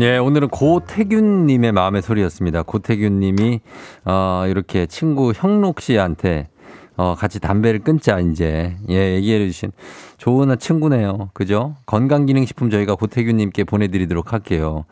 [0.00, 2.62] 예, 오늘은 고태균님의 마음의 소리였습니다.
[2.62, 3.60] 고태균님이
[4.06, 6.48] 어, 이렇게 친구 형록 씨한테
[6.96, 8.76] 어, 같이 담배를 끊자, 이제.
[8.88, 9.70] 예, 얘기해 주신
[10.18, 11.30] 좋은 친구네요.
[11.34, 11.76] 그죠?
[11.86, 14.84] 건강기능식품 저희가 고태균님께 보내드리도록 할게요.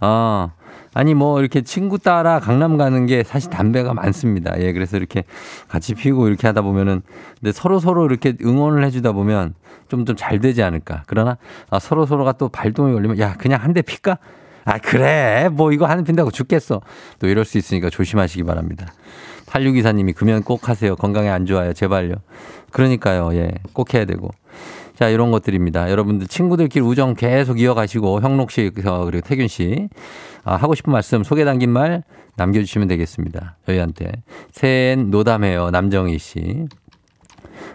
[0.00, 0.50] 아,
[0.94, 4.60] 아니, 뭐, 이렇게 친구 따라 강남 가는 게 사실 담배가 많습니다.
[4.60, 5.24] 예, 그래서 이렇게
[5.68, 7.02] 같이 피고 이렇게 하다 보면은,
[7.40, 9.54] 근데 서로 서로 이렇게 응원을 해주다 보면
[9.88, 11.02] 좀 좀 잘 되지 않을까.
[11.06, 11.36] 그러나,
[11.70, 14.18] 아, 서로 서로가 또 발동이 걸리면, 야, 그냥 한대 필까?
[14.68, 15.48] 아, 그래.
[15.50, 16.82] 뭐 이거 하는 핀다고 죽겠어.
[17.18, 18.92] 또 이럴 수 있으니까 조심하시기 바랍니다.
[19.46, 20.94] 8624님이 금연 꼭 하세요.
[20.94, 21.72] 건강에 안 좋아요.
[21.72, 22.16] 제발요.
[22.70, 23.34] 그러니까요.
[23.34, 23.50] 예.
[23.72, 24.30] 꼭 해야 되고.
[24.94, 25.90] 자, 이런 것들입니다.
[25.90, 29.88] 여러분들 친구들끼리 우정 계속 이어가시고 형록 씨 그리고 태균 씨
[30.44, 32.02] 아, 하고 싶은 말씀 소개 담긴 말
[32.36, 33.56] 남겨주시면 되겠습니다.
[33.66, 34.12] 저희한테
[34.52, 35.70] 새해엔 노담해요.
[35.70, 36.66] 남정희 씨.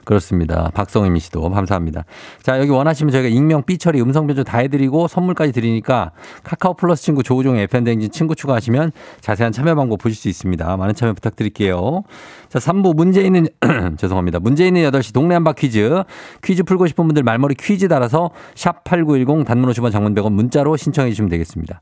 [0.05, 0.69] 그렇습니다.
[0.73, 2.05] 박성임 씨도 감사합니다.
[2.41, 6.11] 자, 여기 원하시면 저희가 익명, 삐처리, 음성 변조 다 해드리고 선물까지 드리니까
[6.43, 8.91] 카카오 플러스 친구 조우종 FM대행진 친구 추가하시면
[9.21, 10.77] 자세한 참여 방법 보실 수 있습니다.
[10.77, 12.03] 많은 참여 부탁드릴게요.
[12.49, 13.47] 자, 3부 문제 있는,
[13.97, 14.39] 죄송합니다.
[14.39, 16.03] 문제 있는 8시 동네 한바 퀴즈.
[16.43, 21.29] 퀴즈 풀고 싶은 분들 말머리 퀴즈 달아서 샵8910 단문 50원 장문 100원 문자로 신청해 주시면
[21.29, 21.81] 되겠습니다.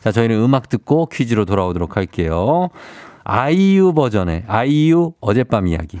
[0.00, 2.68] 자, 저희는 음악 듣고 퀴즈로 돌아오도록 할게요.
[3.24, 6.00] 아이유 버전의 아이유 어젯밤 이야기.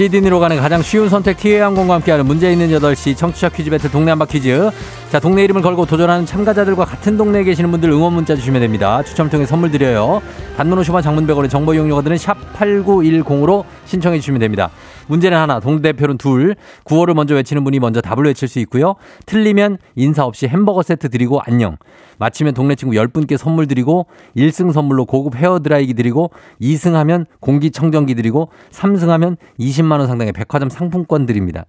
[0.00, 4.24] 시드니로 가는 가장 쉬운 선택 티웨이항공과 함께하는 문제 있는 8시 청취자 퀴즈 배틀 동네 한바
[4.24, 4.70] 퀴즈.
[5.10, 9.02] 자 동네 이름을 걸고 도전하는 참가자들과 같은 동네에 계시는 분들 응원 문자 주시면 됩니다.
[9.02, 10.22] 추첨을 통해 선물 드려요.
[10.56, 14.70] 단문 50원 장문 100원의 정보 이용료가 드는 샵 8910으로 신청해 주시면 됩니다
[15.10, 18.94] 문제는 하나 동대표는 둘 구호를 먼저 외치는 분이 먼저 답을 외칠 수 있고요
[19.26, 21.76] 틀리면 인사 없이 햄버거 세트 드리고 안녕
[22.20, 28.50] 마치면 동네 친구 10분께 선물 드리고 1승 선물로 고급 헤어드라이기 드리고 2승 하면 공기청정기 드리고
[28.70, 31.64] 3승 하면 20만 원 상당의 백화점 상품권 드립니다.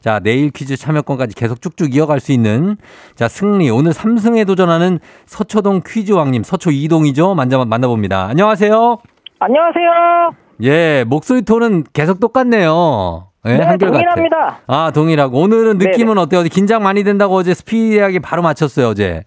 [0.00, 2.76] 자, 내일 퀴즈 참여권까지 계속 쭉쭉 이어갈 수 있는
[3.16, 7.34] 자, 승리 오늘 3승에 도전하는 서초동 퀴즈 왕님 서초 이동이죠.
[7.34, 8.28] 만나 만나봅니다.
[8.28, 8.98] 안녕하세요.
[9.40, 10.45] 안녕하세요.
[10.62, 13.28] 예, 목소리 톤은 계속 똑같네요.
[13.44, 14.36] 네, 네 동일합니다.
[14.38, 14.60] 같아.
[14.66, 15.38] 아, 동일하고.
[15.38, 16.20] 오늘은 느낌은 네네.
[16.20, 16.42] 어때요?
[16.44, 19.22] 긴장 많이 된다고 어제 스피디하게 바로 맞췄어요, 어제.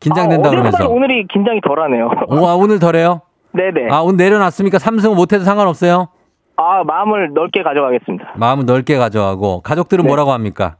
[0.00, 0.88] 긴장된다 아, 그러면서.
[0.88, 2.10] 오늘이 긴장이 덜하네요.
[2.28, 3.22] 오, 아, 오늘 덜해요?
[3.52, 3.88] 네네.
[3.90, 4.78] 아, 오늘 내려놨습니까?
[4.78, 6.08] 삼승 못해도 상관없어요?
[6.56, 8.34] 아, 마음을 넓게 가져가겠습니다.
[8.36, 9.62] 마음을 넓게 가져가고.
[9.62, 10.08] 가족들은 네.
[10.08, 10.76] 뭐라고 합니까?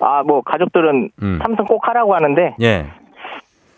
[0.00, 1.38] 아, 뭐, 가족들은 음.
[1.42, 2.54] 삼승 꼭 하라고 하는데.
[2.60, 2.86] 예.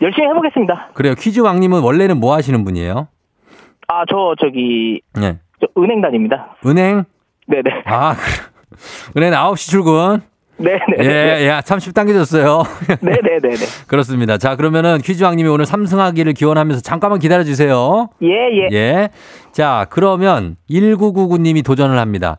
[0.03, 0.91] 열심히 해보겠습니다.
[0.95, 1.15] 그래요.
[1.17, 3.09] 퀴즈 왕님은 원래는 뭐 하시는 분이에요?
[3.95, 5.01] 아, 저, 저기.
[5.21, 5.39] 예.
[5.61, 6.57] 저 은행 다닙니다.
[6.67, 7.05] 은행?
[7.47, 7.71] 네 네.
[7.87, 8.17] 아,
[9.17, 10.21] 은행 9시 출근?
[10.57, 10.79] 네네.
[11.01, 12.63] 예, 예, 30 당겨졌어요.
[13.03, 13.57] 네네네네.
[13.87, 14.39] 그렇습니다.
[14.39, 18.09] 자, 그러면은 퀴즈왕님이 오늘 삼승하기를 기원하면서 잠깐만 기다려주세요.
[18.23, 18.69] 예, 예.
[18.73, 19.09] 예.
[19.53, 22.39] 자, 그러면 1999님이 도전을 합니다.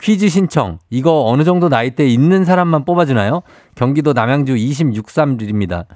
[0.00, 0.78] 퀴즈 신청.
[0.90, 3.42] 이거 어느 정도 나이대 있는 사람만 뽑아주나요?
[3.74, 5.86] 경기도 남양주 26삼입니다.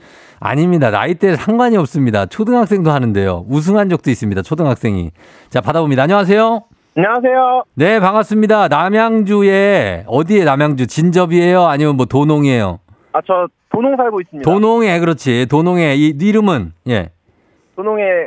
[0.41, 0.91] 아닙니다.
[0.91, 2.27] 나이대 상관이 없습니다.
[2.27, 3.45] 초등학생도 하는데요.
[3.49, 4.43] 우승한 적도 있습니다.
[4.43, 5.13] 초등학생이.
[5.51, 6.03] 자, 받아봅니다.
[6.03, 6.63] 안녕하세요.
[6.97, 7.65] 안녕하세요.
[7.75, 8.69] 네, 반갑습니다.
[8.69, 11.65] 남양주에 어디에 남양주 진접이에요?
[11.67, 12.81] 아니면 뭐 도농이에요?
[13.13, 14.51] 아, 저 도농 살고 있습니다.
[14.51, 15.47] 도농에 그렇지.
[15.49, 17.11] 도농에 이 이름은 예.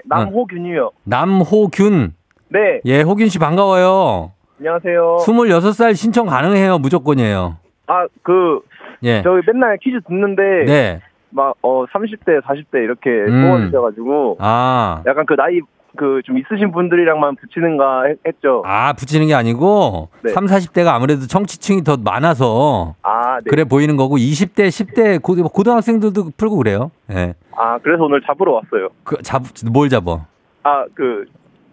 [0.05, 0.85] 남호균이요.
[0.87, 0.91] 어.
[1.03, 2.13] 남호균.
[2.49, 2.59] 네.
[2.85, 4.31] 예, 호균 씨 반가워요.
[4.59, 5.17] 안녕하세요.
[5.25, 6.77] 26살 신청 가능해요.
[6.79, 7.57] 무조건이에요.
[7.87, 8.61] 아, 그
[9.03, 9.21] 예.
[9.21, 11.01] 저희 맨날 퀴즈 듣는데 네.
[11.31, 13.41] 막 어 30대, 40대 이렇게 음.
[13.43, 15.03] 뽑아주셔 가지고 아.
[15.05, 15.59] 약간 그 나이
[15.97, 18.63] 그 좀 있으신 분들이랑만 붙이는가 했 죠.
[18.65, 20.31] 아, 붙이는 게 아니고 네.
[20.31, 23.49] 3, 40대가 아무래도 청취층이 더 많아서 아, 네.
[23.49, 25.21] 그래 보이는 거고 20대, 10대
[25.53, 26.91] 고등학생들도 풀고 그래요.
[27.11, 27.13] 예.
[27.13, 27.33] 네.
[27.55, 28.89] 아, 그래서 오늘 잡으러 왔어요.
[29.03, 30.21] 그 잡 뭘 잡어?
[30.63, 31.25] 아, 그.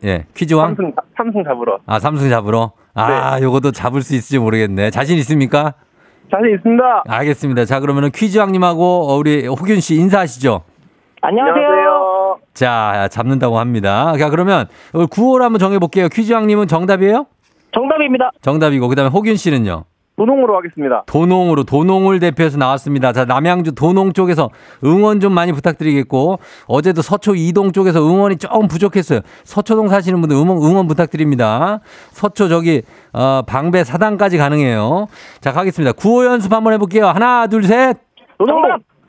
[0.05, 0.75] 예, 퀴즈왕?
[0.75, 1.79] 삼승, 삼승 잡으러.
[1.87, 2.73] 아, 삼승 잡으러?
[2.95, 3.45] 아, 네.
[3.45, 4.91] 요것도 잡을 수 있을지 모르겠네.
[4.91, 5.75] 자신 있습니까?
[6.31, 7.05] 자신 있습니다.
[7.09, 7.65] 알겠습니다.
[7.67, 10.63] 자, 그러면은 퀴즈왕님하고 우리 호균 씨 인사하시죠.
[11.21, 12.39] 안녕하세요.
[12.55, 14.17] 자, 잡는다고 합니다.
[14.19, 16.09] 자, 그러면 9월 한번 정해볼게요.
[16.09, 17.27] 퀴즈왕님은 정답이에요?
[17.73, 18.31] 정답입니다.
[18.43, 19.85] 정답이고, 그 다음에 호균 씨는요?
[20.23, 21.03] 도농으로 하겠습니다.
[21.07, 23.13] 도농으로 도농을 대표해서 나왔습니다.
[23.13, 24.51] 자 남양주 도농 쪽에서
[24.85, 29.21] 응원 좀 많이 부탁드리겠고 어제도 서초 이동 쪽에서 응원이 조금 부족했어요.
[29.45, 31.81] 서초동 사시는 분들 응원, 응원 부탁드립니다.
[32.13, 35.09] 서초 저기 어, 방배 사당까지 가능해요.
[35.41, 35.93] 자 가겠습니다.
[35.93, 37.07] 구호 연습 한번 해볼게요.
[37.09, 37.97] 하나 둘 셋.
[38.39, 38.63] 도농.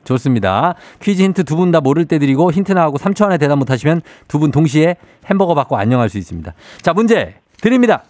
[0.04, 0.74] 좋습니다.
[1.00, 4.38] 퀴즈 힌트 두 분 다 모를 때 드리고 힌트 나하고 3초 안에 대답 못하시면 두
[4.38, 4.96] 분 동시에
[5.30, 6.52] 햄버거 받고 안녕할 수 있습니다.
[6.82, 8.02] 자 문제 드립니다.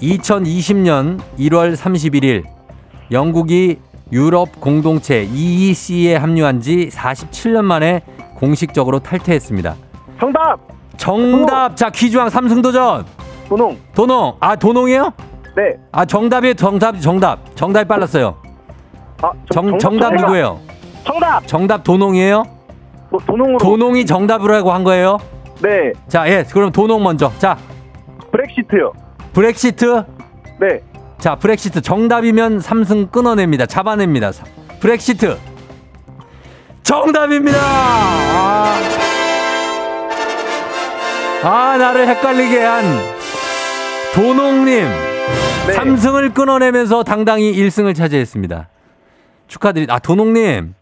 [0.00, 2.44] 2020년 1월 31일
[3.10, 3.78] 영국이
[4.12, 8.02] 유럽 공동체 EEC에 합류한 지 47년 만에
[8.36, 9.74] 공식적으로 탈퇴했습니다.
[10.20, 10.58] 정답!
[10.96, 11.68] 정답!
[11.68, 11.74] 도농.
[11.76, 13.04] 자, 퀴즈왕 삼승도전!
[13.48, 13.76] 도농.
[13.94, 14.36] 도농.
[14.40, 15.12] 아, 도농이에요?
[15.56, 15.62] 네.
[15.92, 17.38] 아, 정답이 정답, 정답.
[17.56, 18.36] 정답이 빨랐어요.
[19.22, 20.60] 아, 정, 정답, 정답 누구예요?
[21.04, 21.46] 정답!
[21.46, 22.44] 정답 도농이에요?
[23.10, 23.58] 도, 도농으로.
[23.58, 25.18] 도농이 정답으로 한 거예요?
[25.62, 25.92] 네.
[26.08, 27.32] 자, 예, 그럼 도농 먼저.
[27.38, 27.56] 자.
[28.30, 28.92] 브렉시트요.
[29.36, 30.02] 브렉시트?
[30.58, 30.80] 네.
[31.18, 33.66] 자, 브렉시트 정답이면 삼승 끊어냅니다.
[33.66, 34.32] 잡아냅니다.
[34.80, 35.36] 브렉시트.
[36.82, 37.58] 정답입니다.
[37.60, 38.80] 아,
[41.44, 42.84] 아 나를 헷갈리게 한
[44.14, 44.84] 도농님.
[45.66, 45.72] 네.
[45.74, 48.70] 삼승을 끊어내면서 당당히 1승을 차지했습니다.
[49.48, 49.96] 축하드립니다.
[49.96, 50.74] 아, 도농님.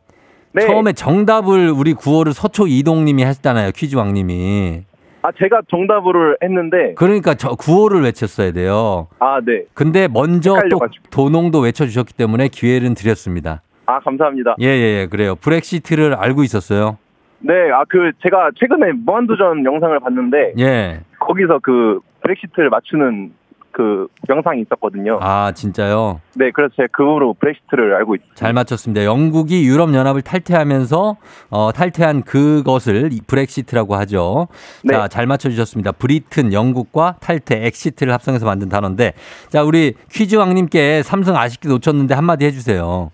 [0.52, 0.64] 네.
[0.64, 3.72] 처음에 정답을 우리 구호를 서초 이동님이 하셨잖아요.
[3.72, 4.84] 퀴즈왕님이.
[5.24, 6.92] 아, 제가 정답을 했는데.
[6.96, 9.08] 그러니까 저 구호를 외쳤어야 돼요.
[9.20, 9.64] 아, 네.
[9.72, 10.78] 근데 먼저 또
[11.10, 13.62] 도농도 외쳐주셨기 때문에 기회를 드렸습니다.
[13.86, 14.56] 아, 감사합니다.
[14.60, 15.34] 예, 예, 예, 그래요.
[15.36, 16.98] 브렉시트를 알고 있었어요?
[17.38, 20.54] 네, 아, 그, 제가 최근에 무한도전 영상을 봤는데.
[20.58, 21.00] 예.
[21.20, 23.32] 거기서 그 브렉시트를 맞추는
[23.74, 25.18] 그 영상이 있었거든요.
[25.20, 26.20] 아 진짜요?
[26.36, 28.36] 네, 그래서 제가 그 후로 브렉시트를 알고 있습니다.
[28.36, 29.04] 잘 맞췄습니다.
[29.04, 31.16] 영국이 유럽 연합을 탈퇴하면서
[31.50, 34.46] 어, 탈퇴한 그것을 브렉시트라고 하죠.
[34.84, 34.94] 네.
[34.94, 35.90] 자, 잘 맞춰주셨습니다.
[35.90, 39.14] Britain, 영국과 탈퇴, exit를 합성해서 만든 단어인데,
[39.48, 43.10] 자 우리 퀴즈 왕님께 삼성 아쉽게 놓쳤는데 한마디 해주세요.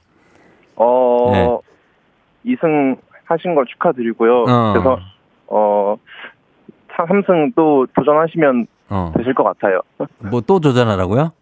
[0.76, 2.54] 어, 네.
[2.54, 4.42] 2승 하신 걸 축하드리고요.
[4.42, 4.72] 어.
[4.74, 4.98] 그래서
[5.46, 5.96] 어.
[6.96, 9.12] 삼승 또 도전하시면 어.
[9.16, 9.80] 되실 것 같아요.
[10.18, 11.32] 뭐또 도전하라고요?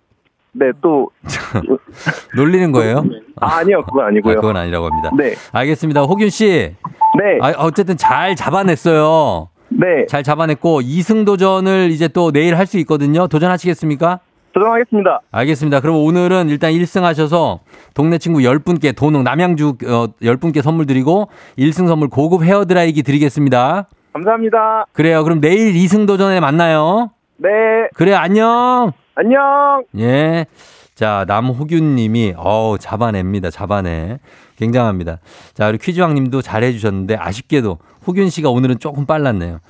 [0.52, 1.10] 네, 또
[2.36, 3.04] 놀리는 거예요?
[3.40, 4.32] 아, 아니요, 그건 아니고요.
[4.32, 5.10] 아, 그건 아니라고 합니다.
[5.16, 6.02] 네, 알겠습니다.
[6.02, 6.74] 호균 씨.
[7.18, 7.38] 네.
[7.40, 9.48] 아, 어쨌든 잘 잡아냈어요.
[9.70, 10.06] 네.
[10.08, 13.28] 잘 잡아냈고 2승 도전을 이제 또 내일 할 수 있거든요.
[13.28, 14.20] 도전하시겠습니까?
[14.54, 15.20] 도전하겠습니다.
[15.30, 15.80] 알겠습니다.
[15.80, 17.60] 그럼 오늘은 일단 1승 하셔서
[17.94, 21.28] 동네 친구 10분께 도농 남양주 어, 10분께 선물 드리고
[21.58, 23.86] 1승 선물 고급 헤어드라이기 드리겠습니다.
[24.14, 24.86] 감사합니다.
[24.92, 25.22] 그래요.
[25.22, 27.10] 그럼 내일 2승 도전에 만나요.
[27.38, 27.48] 네.
[27.94, 28.92] 그래, 안녕.
[29.14, 29.84] 안녕.
[29.98, 30.46] 예.
[30.94, 33.50] 자, 남호균 님이, 어우, 잡아냅니다.
[33.50, 34.18] 잡아내.
[34.56, 35.18] 굉장합니다.
[35.54, 39.60] 자, 우리 퀴즈왕 님도 잘해주셨는데, 아쉽게도 호균 씨가 오늘은 조금 빨랐네요.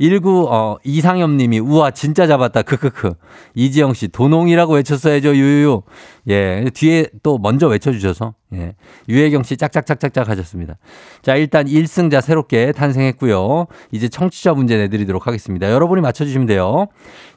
[0.00, 2.62] 19, 어, 이상엽 님이, 우와, 진짜 잡았다.
[2.62, 3.14] 크크크.
[3.54, 5.34] 이지영 씨, 도농이라고 외쳤어야죠.
[5.34, 5.82] 유유유.
[6.28, 6.64] 예.
[6.72, 8.74] 뒤에 또 먼저 외쳐 주셔서, 예.
[9.08, 10.76] 유혜경 씨 짝짝짝짝짝 하셨습니다.
[11.22, 13.66] 자, 일단 1승자 새롭게 탄생했고요.
[13.90, 15.70] 이제 청취자 문제 내드리도록 하겠습니다.
[15.70, 16.86] 여러분이 맞춰 주시면 돼요.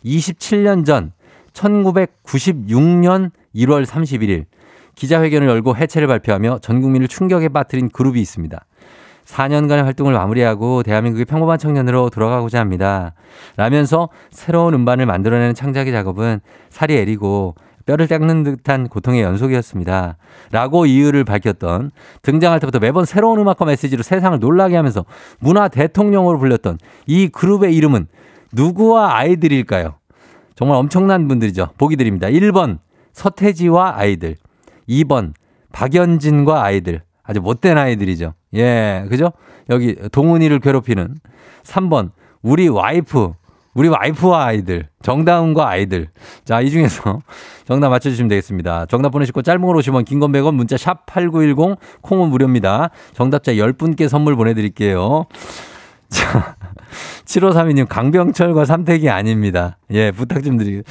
[0.05, 1.13] 27년 전,
[1.53, 4.45] 1996년 1월 31일,
[4.95, 8.65] 기자회견을 열고 해체를 발표하며 전 국민을 충격에 빠뜨린 그룹이 있습니다.
[9.31, 13.13] 4년간의 활동을 마무리하고 대한민국의 평범한 청년으로 돌아가고자 합니다.
[13.55, 17.55] 라면서 새로운 음반을 만들어내는 창작의 작업은 살이 애리고
[17.85, 20.17] 뼈를 닦는 듯한 고통의 연속이었습니다.
[20.51, 25.05] 라고 이유를 밝혔던 등장할 때부터 매번 새로운 음악과 메시지로 세상을 놀라게 하면서
[25.39, 26.77] 문화 대통령으로 불렸던
[27.07, 28.07] 이 그룹의 이름은
[28.53, 29.95] 누구와 아이들일까요?
[30.55, 31.69] 정말 엄청난 분들이죠.
[31.77, 32.27] 보기 드립니다.
[32.27, 32.79] 1번
[33.13, 34.35] 서태지와 아이들.
[34.87, 35.33] 2번
[35.71, 37.01] 박연진과 아이들.
[37.23, 38.33] 아주 못된 아이들이죠.
[38.55, 39.31] 예, 그죠?
[39.69, 41.15] 여기 동훈이를 괴롭히는
[41.63, 42.11] 3번
[42.41, 43.33] 우리 와이프
[43.73, 46.09] 우리 와이프와 아이들, 정다은과 아이들.
[46.43, 47.21] 자, 이 중에서
[47.65, 48.85] 정답 맞춰주시면 되겠습니다.
[48.87, 52.89] 정답 보내시고 짧은 걸 오시면 긴건 100원 문자 샵 8910 콩은 무료입니다.
[53.13, 55.25] 정답자 10분께 선물 보내드릴게요.
[56.09, 56.57] 자,
[57.23, 59.77] 7532님, 강병철과 삼택이 아닙니다.
[59.91, 60.83] 예, 부탁 좀 드리고.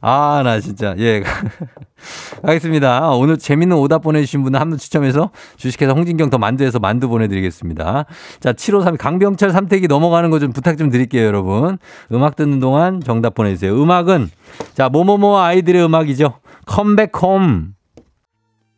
[0.00, 1.22] 아, 나 진짜, 예.
[2.44, 3.10] 가겠습니다.
[3.10, 8.04] 오늘 재밌는 오답 보내주신 분은 한분 추첨해서 주식회사 홍진경 더 만두에서 만두 보내드리겠습니다.
[8.40, 11.78] 자, 7532, 강병철 삼택이 넘어가는 거 좀 부탁 좀 드릴게요, 여러분.
[12.12, 13.72] 음악 듣는 동안 정답 보내주세요.
[13.80, 14.28] 음악은,
[14.74, 16.34] 자, 모모모 아이들의 음악이죠.
[16.66, 17.74] 컴백홈.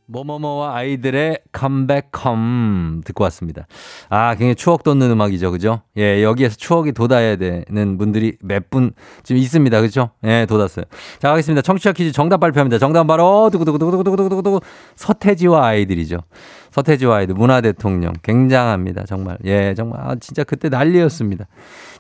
[0.09, 3.67] 뭐뭐뭐와 아이들의 컴백컴 듣고 왔습니다.
[4.09, 5.51] 아, 굉장히 추억 돋는 음악이죠.
[5.51, 5.83] 그죠?
[5.97, 8.93] 예, 여기에서 추억이 돋아야 되는 분들이 몇 분
[9.23, 9.81] 지금 있습니다.
[9.81, 10.11] 그죠?
[10.25, 10.85] 예, 돋았어요.
[11.19, 11.63] 자, 가겠습니다.
[11.63, 12.79] 청취자 퀴즈 정답 발표합니다.
[12.79, 14.61] 정답 바로 두구두구두구두구두구두구
[14.97, 16.19] 서태지와 아이들이죠.
[16.71, 19.05] 서태지와 아이들 문화 대통령 굉장합니다.
[19.07, 19.39] 정말.
[19.45, 21.47] 예, 정말 아, 진짜 그때 난리였습니다.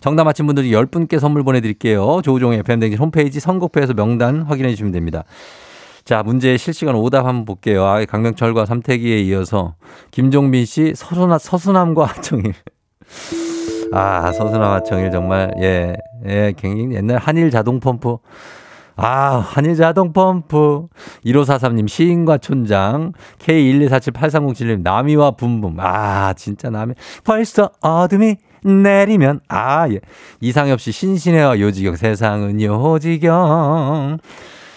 [0.00, 2.20] 정답 맞힌 분들 10분께 선물 보내 드릴게요.
[2.22, 5.24] 조우종의 팬댕진 홈페이지 선곡표에서 명단 확인해 주시면 됩니다.
[6.06, 7.84] 자, 문제 실시간 오답 한번 볼게요.
[7.84, 9.74] 아, 강명철과 삼태기에 이어서
[10.12, 12.54] 김종민 씨 서수남, 서수남과 하청일.
[13.92, 15.94] 아, 서수남 하청일 정말 예,
[16.24, 18.18] 예, 굉장히 옛날 한일 자동 펌프.
[18.94, 20.86] 아, 한일 자동 펌프.
[21.24, 23.12] 1543님, 시인과 촌장.
[23.40, 25.80] K124783071님, 나미와 붐붐.
[25.80, 26.94] 아, 진짜 나미.
[27.24, 29.40] 벌써 어둠이 내리면.
[29.48, 29.98] 아, 예.
[30.40, 31.96] 이상엽 씨, 신신해와 요지경.
[31.96, 34.18] 세상은 요지경.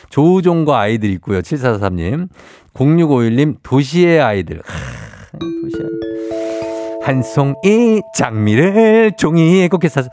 [0.10, 1.42] 조우종과 아이들 있고요.
[1.42, 2.28] 7443님.
[2.74, 4.60] 0651님, 도시의 아이들.
[4.60, 7.00] 아, 도시의 아이들.
[7.02, 10.10] 한 송이 장미를 종이에 곱게 싸서.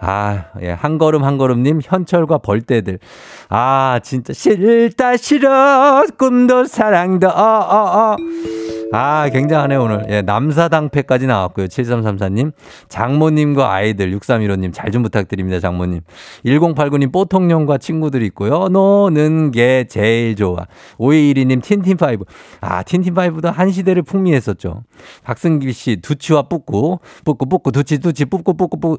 [0.00, 0.70] 아, 예.
[0.70, 2.98] 한 걸음 한 걸음님, 현철과 벌떼들.
[3.48, 6.04] 아, 진짜 싫다, 싫어.
[6.18, 8.16] 꿈도 사랑도, 어, 어, 어.
[8.92, 10.06] 아, 굉장하네, 오늘.
[10.08, 11.66] 예, 남사당패까지 나왔고요.
[11.66, 12.52] 7334님.
[12.88, 14.72] 장모님과 아이들, 6315님.
[14.72, 16.00] 잘 좀 부탁드립니다, 장모님.
[16.44, 18.68] 1089님, 뽀통령과 친구들이 있고요.
[18.68, 20.66] 노는 게 제일 좋아.
[20.98, 22.24] 5212님, 틴틴파이브.
[22.60, 24.84] 아, 틴틴파이브도 한 시대를 풍미했었죠.
[25.24, 27.00] 박승기 씨, 두치와 뿌꾸.
[27.24, 28.98] 뿌꾸, 뿌꾸, 두치, 두치, 뿌꾸, 뿌꾸, 뿌꾸.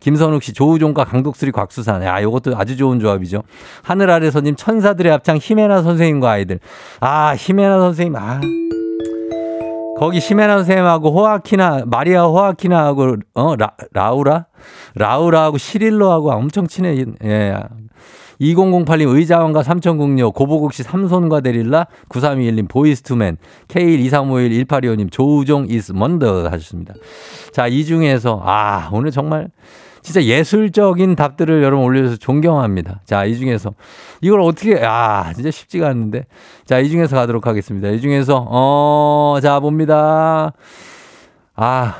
[0.00, 2.02] 김선욱 씨, 조우종과 강독수리 곽수산.
[2.02, 3.44] 아, 요것도 아주 좋은 조합이죠.
[3.88, 6.60] 하늘 아래서님, 천사들의 합창, 히메나 선생님과 아이들.
[7.00, 8.40] 아, 히메나 선생님, 아.
[9.98, 14.46] 거기 시메나 선생님하고 호아키나 마리아 호아키나하고 어 라, 라우라
[14.94, 17.04] 라우라하고 시릴로하고 엄청 친해.
[17.24, 17.56] 예.
[18.40, 26.94] 2008님 의자왕과 삼천국녀 고보국시 삼손과 데릴라 9321님 보이스투맨 K12351 1825님 조우종 이스 먼더 하셨습니다.
[27.52, 29.48] 자, 이 중에서 아, 오늘 정말
[30.08, 33.00] 진짜 예술적인 답들을 여러분 올려주셔서 존경합니다.
[33.04, 33.74] 자, 이 중에서
[34.22, 36.24] 이걸 어떻게, 아, 진짜 쉽지가 않는데.
[36.64, 37.88] 자, 이 중에서 가도록 하겠습니다.
[37.90, 40.54] 이 중에서, 어, 자, 봅니다.
[41.54, 41.94] 아,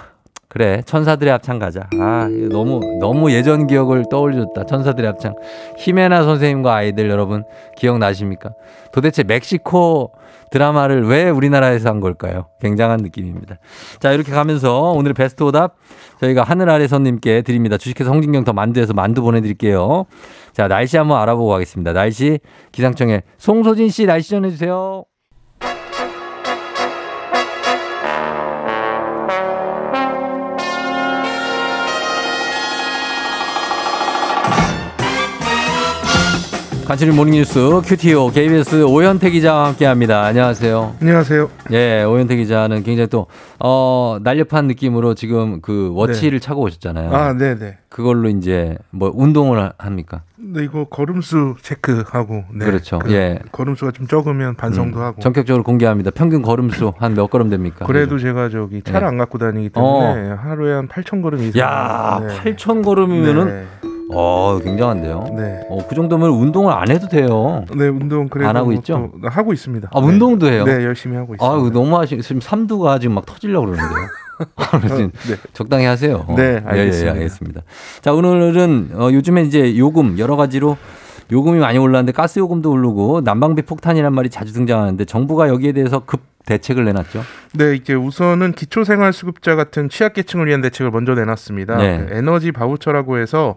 [0.48, 0.80] 그래.
[0.86, 1.90] 천사들의 합창 가자.
[2.00, 4.64] 아, 너무, 너무 예전 기억을 떠올려줬다.
[4.64, 5.34] 천사들의 합창.
[5.76, 7.44] 히메나 선생님과 아이들 여러분
[7.76, 8.52] 기억나십니까?
[8.90, 10.12] 도대체 멕시코
[10.50, 12.48] 드라마를 왜 우리나라에서 한 걸까요?
[12.60, 13.58] 굉장한 느낌입니다.
[14.00, 15.76] 자, 이렇게 가면서 오늘 베스트 오답
[16.20, 17.76] 저희가 하늘 아래 선님께 드립니다.
[17.76, 20.06] 주식회사 홍진경 더 만두에서 만두 보내드릴게요.
[20.52, 21.92] 자, 날씨 한번 알아보고 가겠습니다.
[21.92, 22.40] 날씨
[22.72, 25.04] 기상청에 송소진 씨 날씨 전해주세요.
[36.88, 40.22] 간추린 morning 뉴스 큐티오 KBS 오현태 기자와 함께합니다.
[40.24, 40.94] 안녕하세요.
[41.02, 41.50] 안녕하세요.
[41.72, 43.26] 예, 오현태 기자는 굉장히 또
[43.60, 46.46] 어, 날렵한 느낌으로 지금 그 watch를 네.
[46.46, 47.14] 차고 오셨잖아요.
[47.14, 47.76] 아, 네, 네.
[47.90, 50.22] 그걸로 이제 뭐 운동을 합니까?
[50.36, 52.64] 네, 이거 걸음수 체크하고 네.
[52.64, 53.00] 그렇죠.
[53.00, 53.38] 그 예.
[53.52, 55.20] 걸음수가 좀 적으면 반성도 음, 하고.
[55.20, 56.10] 전격적으로 공개합니다.
[56.12, 57.84] 평균 걸음수 한 몇 걸음 됩니까?
[57.84, 58.28] 그래도 그죠?
[58.28, 59.06] 제가 저기 차를 네.
[59.08, 60.36] 안 갖고 다니기 때문에 어.
[60.40, 61.60] 하루에 한 8천 걸음 이상.
[61.60, 62.54] 야, 네.
[62.54, 63.66] 8천 걸음이면은 네.
[64.12, 65.26] 어, 굉장한데요.
[65.36, 65.60] 네.
[65.68, 67.64] 어, 그 정도면 운동을 안 해도 돼요.
[67.74, 69.10] 네, 운동 그래도 안 하고 있죠?
[69.22, 69.90] 하고 있습니다.
[69.92, 70.64] 아, 운동도 해요?
[70.64, 71.44] 네, 열심히 하고 있습니다.
[71.44, 74.08] 아, 너무 하시 지금 삼두가 지금 막 터지려고 그러는데요.
[74.56, 75.10] 아, 네.
[75.52, 76.24] 적당히 하세요.
[76.36, 77.06] 네, 알겠습니다.
[77.06, 77.62] 예, 예, 알겠습니다.
[78.00, 80.76] 자, 오늘은 어, 요즘에 이제 요금 여러 가지로
[81.30, 86.20] 요금이 많이 올랐는데 가스 요금도 오르고 난방비 폭탄이란 말이 자주 등장하는데 정부가 여기에 대해서 급
[86.46, 87.22] 대책을 내놨죠.
[87.54, 91.76] 네, 이게 우선은 기초생활수급자 같은 취약계층을 위한 대책을 먼저 내놨습니다.
[91.76, 92.06] 네.
[92.08, 93.56] 그 에너지 바우처라고 해서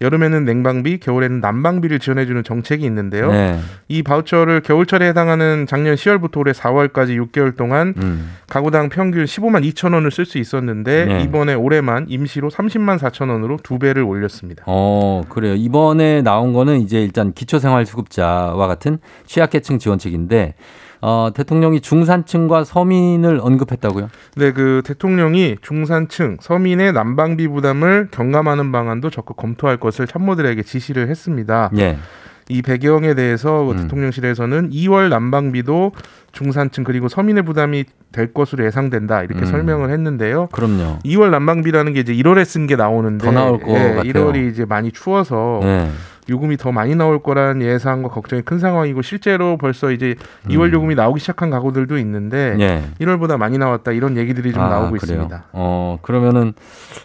[0.00, 3.30] 여름에는 냉방비, 겨울에는 난방비를 지원해주는 정책이 있는데요.
[3.30, 3.58] 네.
[3.88, 8.32] 이 바우처를 겨울철에 해당하는 작년 10월부터 올해 4월까지 6개월 동안 음.
[8.48, 11.22] 가구당 평균 15만 2천 원을 쓸 수 있었는데 네.
[11.22, 14.64] 이번에 올해만 임시로 30만 4천 원으로 두 배를 올렸습니다.
[14.66, 15.54] 어, 그래요.
[15.54, 20.54] 이번에 나온 거는 이제 일단 기초생활수급자와 같은 취약계층 지원책인데
[21.06, 24.08] 어, 대통령이 중산층과 서민을 언급했다고요?
[24.36, 31.70] 네, 그 대통령이 중산층, 서민의 난방비 부담을 경감하는 방안도 적극 검토할 것을 참모들에게 지시를 했습니다.
[31.76, 31.98] 예.
[32.48, 33.76] 이 배경에 대해서 음.
[33.76, 35.92] 대통령실에서는 2월 난방비도
[36.32, 39.46] 중산층 그리고 서민의 부담이 될 것으로 예상된다 이렇게 음.
[39.46, 40.48] 설명을 했는데요.
[40.52, 41.00] 그럼요.
[41.04, 44.02] 2월 난방비라는 게 이제 1월에 쓴 게 나오는데 더 나올 거 예, 같아요.
[44.02, 45.88] 1월이 이제 많이 추워서 예.
[46.28, 50.14] 요금이 더 많이 나올 거란 예상과 걱정이 큰 상황이고 실제로 벌써 이제
[50.46, 50.50] 음.
[50.50, 52.84] 2월 요금이 나오기 시작한 가구들도 있는데 예.
[53.00, 54.96] 1월보다 많이 나왔다 이런 얘기들이 좀 아, 나오고 그래요?
[54.96, 55.44] 있습니다.
[55.52, 56.54] 어 그러면은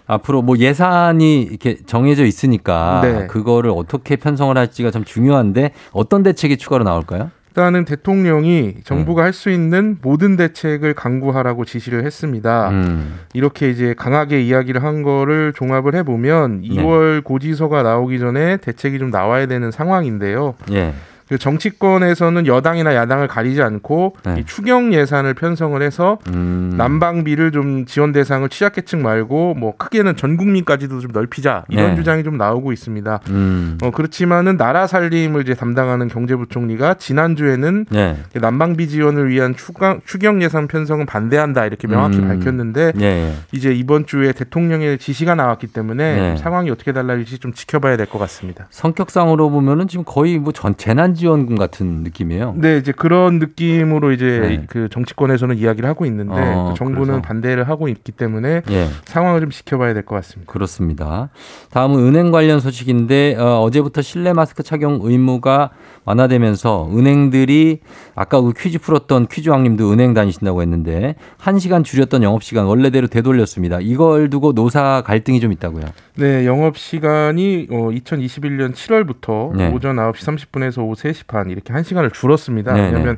[0.07, 3.27] 앞으로 뭐 예산이 이렇게 정해져 있으니까 네.
[3.27, 7.31] 그거를 어떻게 편성을 할지가 참 중요한데 어떤 대책이 추가로 나올까요?
[7.49, 9.25] 일단은 대통령이 정부가 네.
[9.25, 12.69] 할수 있는 모든 대책을 강구하라고 지시를 했습니다.
[12.69, 13.19] 음.
[13.33, 16.69] 이렇게 이제 강하게 이야기를 한 거를 종합을 해보면 네.
[16.69, 20.55] 2월 고지서가 나오기 전에 대책이 좀 나와야 되는 상황인데요.
[20.71, 20.93] 예.
[21.29, 24.37] 그 정치권에서는 여당이나 야당을 가리지 않고 네.
[24.39, 26.73] 이 추경 예산을 편성을 해서 음.
[26.75, 31.95] 난방비를 좀 지원 대상을 취약계층 말고 뭐 크게는 전 국민까지도 좀 넓히자 이런 네.
[31.95, 33.19] 주장이 좀 나오고 있습니다.
[33.29, 33.77] 음.
[33.83, 38.17] 어, 그렇지만은 나라 살림을 이제 담당하는 경제부총리가 지난주에는 네.
[38.33, 42.27] 난방비 지원을 위한 추경, 추경 예산 편성은 반대한다 이렇게 명확히 음.
[42.27, 43.33] 밝혔는데 네.
[43.51, 46.37] 이제 이번 주에 대통령의 지시가 나왔기 때문에 네.
[46.37, 48.65] 상황이 어떻게 달라질지 좀 지켜봐야 될 것 같습니다.
[48.71, 52.55] 성격상으로 보면은 지금 거의 뭐 전 재난 지원금 같은 느낌이에요.
[52.57, 54.65] 네, 이제 그런 느낌으로 이제 네.
[54.67, 57.21] 그 정치권에서는 이야기를 하고 있는데 어, 정부는 그래서.
[57.21, 58.87] 반대를 하고 있기 때문에 예.
[59.05, 60.51] 상황을 좀 지켜봐야 될 것 같습니다.
[60.51, 61.29] 그렇습니다.
[61.69, 65.69] 다음은 은행 관련 소식인데 어, 어제부터 실내 마스크 착용 의무가
[66.05, 67.79] 완화되면서 은행들이
[68.15, 73.79] 아까 그 퀴즈 풀었던 퀴즈왕님도 은행 다니신다고 했는데 1시간 줄였던 영업시간 원래대로 되돌렸습니다.
[73.81, 75.83] 이걸 두고 노사 갈등이 좀 있다고요.
[76.15, 79.71] 네, 영업시간이 어, 2021년 7월부터 네.
[79.71, 80.15] 오전 9시
[80.51, 82.73] 30분에서 오후 3시 반 이렇게 1시간을 줄었습니다.
[82.73, 82.87] 네, 네.
[82.87, 83.17] 왜냐하면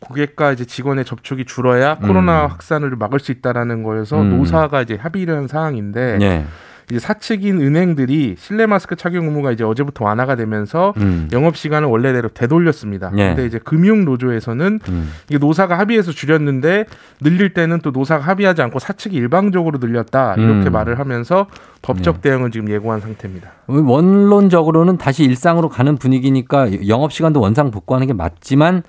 [0.00, 2.50] 고객과 이제 직원의 접촉이 줄어야 코로나 음.
[2.50, 4.38] 확산을 막을 수 있다라는 거여서 음.
[4.38, 6.46] 노사가 이제 합의를 한 사항인데 네.
[6.90, 11.28] 이제 사측인 은행들이 실내 마스크 착용 의무가 이제 어제부터 완화가 되면서 음.
[11.32, 13.12] 영업 시간을 원래대로 되돌렸습니다.
[13.16, 13.28] 예.
[13.28, 15.10] 근데 이제 금융 노조에서는 음.
[15.28, 16.86] 이게 노사가 합의해서 줄였는데
[17.20, 20.72] 늘릴 때는 또 노사가 합의하지 않고 사측이 일방적으로 늘렸다 이렇게 음.
[20.72, 21.46] 말을 하면서
[21.82, 22.20] 법적 예.
[22.22, 23.50] 대응은 지금 예고한 상태입니다.
[23.66, 28.82] 원론적으로는 다시 일상으로 가는 분위기니까 영업 시간도 원상 복구하는 게 맞지만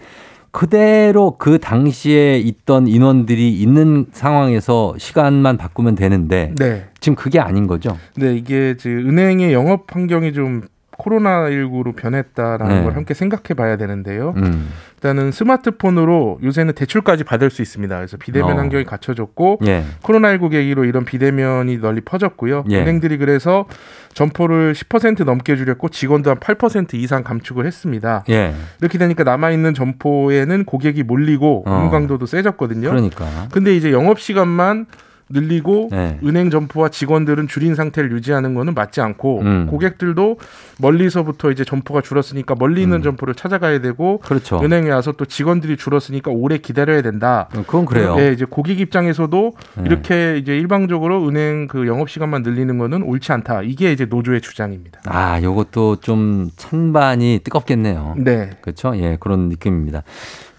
[0.52, 6.88] 그대로 그 당시에 있던 인원들이 있는 상황에서 시간만 바꾸면 되는데 네.
[7.00, 7.98] 지금 그게 아닌 거죠?
[8.16, 10.64] 네, 이게 은행의 영업 환경이 좀
[11.00, 12.84] 코로나19로 변했다라는 네.
[12.84, 14.34] 걸 함께 생각해 봐야 되는데요.
[14.38, 14.70] 음.
[14.96, 17.96] 일단은 스마트폰으로 요새는 대출까지 받을 수 있습니다.
[17.96, 18.56] 그래서 비대면 어.
[18.56, 19.86] 환경이 갖춰졌고 예.
[20.04, 22.66] 코로나19 계기로 이런 비대면이 널리 퍼졌고요.
[22.70, 22.82] 예.
[22.82, 23.66] 은행들이 그래서
[24.14, 28.26] 점포를 10% 넘게 줄였고 직원도 한 8% 이상 감축을 했습니다.
[28.30, 28.54] 예.
[28.82, 31.72] 이렇게 되니까 남아 있는 점포에는 고객이 몰리고 어.
[31.72, 32.90] 업무 강도도 세졌거든요.
[32.90, 33.26] 그러니까.
[33.52, 34.86] 근데 이제 영업 시간만
[35.30, 36.20] 늘리고 네.
[36.24, 39.68] 은행 점포와 직원들은 줄인 상태를 유지하는 거는 맞지 않고 음.
[39.70, 40.38] 고객들도
[40.80, 43.04] 멀리서부터 이제 점포가 줄었으니까 멀리 있는 음.
[43.04, 44.60] 점포를 찾아가야 되고 그렇죠.
[44.62, 47.48] 은행에 와서 또 직원들이 줄었으니까 오래 기다려야 된다.
[47.56, 48.16] 어, 그건 그래요.
[48.16, 49.84] 네, 이제 고객 입장에서도 네.
[49.86, 53.62] 이렇게 이제 일방적으로 은행 그 영업 시간만 늘리는 거는 옳지 않다.
[53.62, 55.02] 이게 이제 노조의 주장입니다.
[55.06, 58.16] 아, 요것도 좀 찬반이 뜨겁겠네요.
[58.18, 58.50] 네.
[58.62, 58.96] 그렇죠?
[58.98, 60.04] 예, 그런 느낌입니다.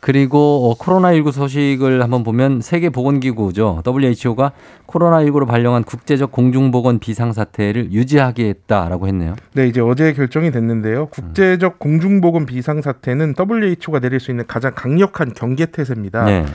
[0.01, 3.83] 그리고 어, 코로나19 소식을 한번 보면 세계보건기구죠.
[3.87, 4.53] WHO가
[4.87, 9.37] 코로나19로 발령한 국제적 공중보건 비상사태를 유지하겠다라고 했네요.
[9.53, 11.07] 네, 이제 어제 결정이 됐는데요.
[11.07, 16.25] 국제적 공중보건 비상사태는 WHO가 내릴 수 있는 가장 강력한 경계태세입니다.
[16.25, 16.47] 네.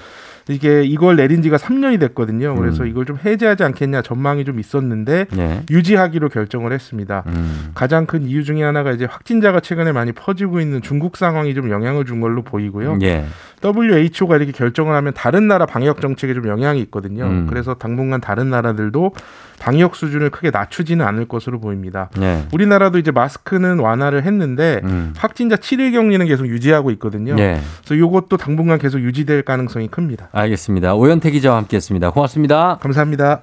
[0.48, 2.56] 이게 이걸 내린 지가 3년이 됐거든요.
[2.56, 2.88] 그래서 음.
[2.88, 5.64] 이걸 좀 해제하지 않겠냐 전망이 좀 있었는데 네.
[5.72, 7.24] 유지하기로 결정을 했습니다.
[7.28, 7.72] 음.
[7.74, 12.06] 가장 큰 이유 중에 하나가 이제 확진자가 최근에 많이 퍼지고 있는 중국 상황이 좀 영향을
[12.06, 12.98] 준 걸로 보이고요.
[12.98, 13.26] 네.
[13.64, 17.26] WHO가 이렇게 결정을 하면 다른 나라 방역 정책에 좀 영향이 있거든요.
[17.26, 17.48] 음.
[17.50, 19.14] 그래서 당분간 다른 나라들도
[19.60, 22.10] 방역 수준을 크게 낮추지는 않을 것으로 보입니다.
[22.18, 22.46] 네.
[22.54, 25.14] 우리나라도 이제 마스크는 완화를 했는데 음.
[25.18, 27.36] 확진자 7일 격리는 계속 유지하고 있거든요.
[27.36, 27.60] 네.
[27.84, 30.30] 그래서 이것도 당분간 계속 유지될 가능성이 큽니다.
[30.32, 30.96] 알겠습니다.
[30.96, 32.12] 오현태 기자와 함께했습니다.
[32.12, 32.78] 고맙습니다.
[32.82, 33.42] 감사합니다.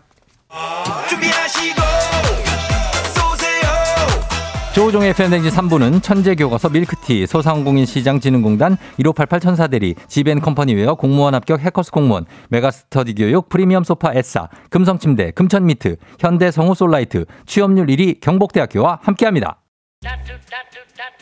[4.93, 13.15] 조우종의 FM대행진 3부는 천재교과서 밀크티, 소상공인 시장진흥공단 1588 천사대리, 지벤컴퍼니웨어 공무원 합격 해커스 공무원, 메가스터디
[13.15, 19.63] 교육 프리미엄 소파 에싸, 금성침대, 금천미트, 현대성우 솔라이트, 취업률 1위 경복대학교와 함께합니다.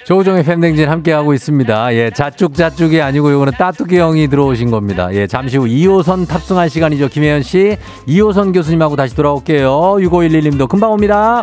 [0.04, 1.94] 조우종의 팬댕진 함께하고 있습니다.
[1.94, 5.14] 예, 자쭉자쭉이 아니고 요거는 따뚜기 형이 들어오신 겁니다.
[5.14, 7.06] 예, 잠시 후 2호선 탑승할 시간이죠.
[7.06, 7.76] 김혜연 씨.
[8.08, 9.70] 2호선 교수님하고 다시 돌아올게요.
[9.70, 11.42] 6511님도 금방 옵니다.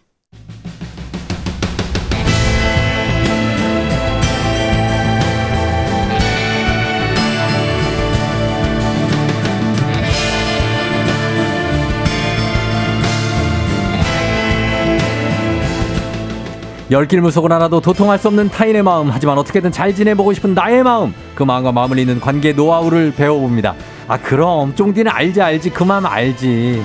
[16.91, 21.13] 열길 무속은 하나도 도통할 수 없는 타인의 마음 하지만 어떻게든 잘 지내보고 싶은 나의 마음
[21.35, 23.75] 그 마음과 마음을 잇는 관계 노하우를 배워봅니다.
[24.09, 26.83] 아 그럼 쫑디는 알지 알지 그 마음 알지.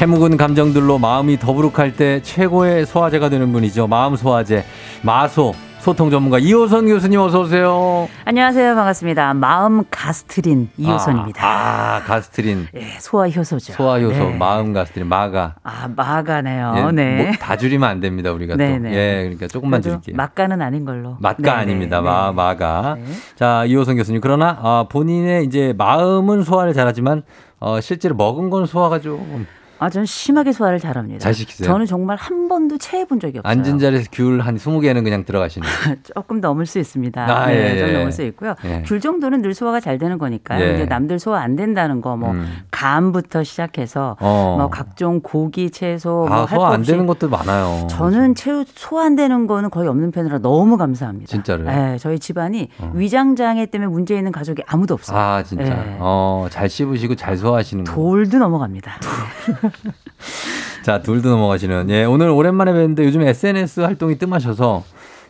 [0.00, 3.88] 해묵은 감정들로 마음이 더부룩할 때 최고의 소화제가 되는 분이죠.
[3.88, 4.64] 마음 소화제
[5.02, 5.52] 마소
[5.82, 8.08] 소통 전문가 이호선 교수님 어서 오세요.
[8.24, 8.76] 안녕하세요.
[8.76, 9.34] 반갑습니다.
[9.34, 11.44] 마음 가스트린 이호선입니다.
[11.44, 12.68] 아, 아 가스트린.
[12.76, 13.72] 예, 소화 효소죠.
[13.72, 14.36] 소화 효소, 네.
[14.36, 15.56] 마음 가스트린, 마가.
[15.64, 16.74] 아, 마가네요.
[16.76, 17.22] 예, 네.
[17.24, 18.30] 뭐 다 줄이면 안 됩니다.
[18.30, 18.76] 우리가 네네.
[18.78, 18.82] 또.
[18.84, 18.94] 네.
[18.94, 20.14] 예, 그러니까 조금만 줄일게요.
[20.14, 21.16] 막가는 아닌 걸로.
[21.18, 21.52] 막가.
[21.58, 21.96] 아닙니다.
[22.00, 22.04] 네.
[22.04, 22.94] 마, 마가.
[23.00, 23.04] 네.
[23.34, 24.20] 자, 이호선 교수님.
[24.20, 27.24] 그러나 아, 본인의 이제 마음은 소화를 잘하지만
[27.58, 29.48] 어, 실제로 먹은 건 소화가 좀
[29.82, 31.18] 아, 저는 심하게 소화를 잘합니다.
[31.18, 31.66] 잘 시키세요?
[31.66, 33.50] 저는 정말 한 번도 체해 본 적이 없어요.
[33.50, 35.66] 앉은 자리에서 귤 한 20개는 그냥 들어가시는
[36.14, 37.20] 조금 넘을 수 있습니다.
[37.20, 37.92] 아, 네, 예, 좀 예.
[37.94, 38.54] 넘을 수 있고요.
[38.64, 38.84] 예.
[38.86, 40.64] 귤 정도는 늘 소화가 잘 되는 거니까요.
[40.64, 40.74] 예.
[40.74, 42.46] 이제 남들 소화 안 된다는 거, 뭐, 음.
[42.70, 44.54] 감부터 시작해서, 어.
[44.56, 47.88] 뭐, 각종 고기, 채소, 뭐 아, 뭐 소화 안 되는 것도 많아요.
[47.90, 51.26] 저는 채 소화 안 되는 거는 거의 없는 편이라 너무 감사합니다.
[51.28, 51.66] 진짜로요?
[51.66, 52.92] 네, 저희 집안이 어.
[52.94, 55.18] 위장장애 때문에 문제 있는 가족이 아무도 없어요.
[55.18, 55.64] 아, 진짜.
[55.64, 55.96] 네.
[55.98, 57.92] 어, 잘 씹으시고 잘 소화하시는 거.
[57.92, 58.92] 돌도 넘어갑니다.
[60.82, 61.90] 자, 둘도 넘어가시는.
[61.90, 64.84] 예, 오늘 오랜만에 뵀는데 요즘 SNS 활동이 뜸하셔서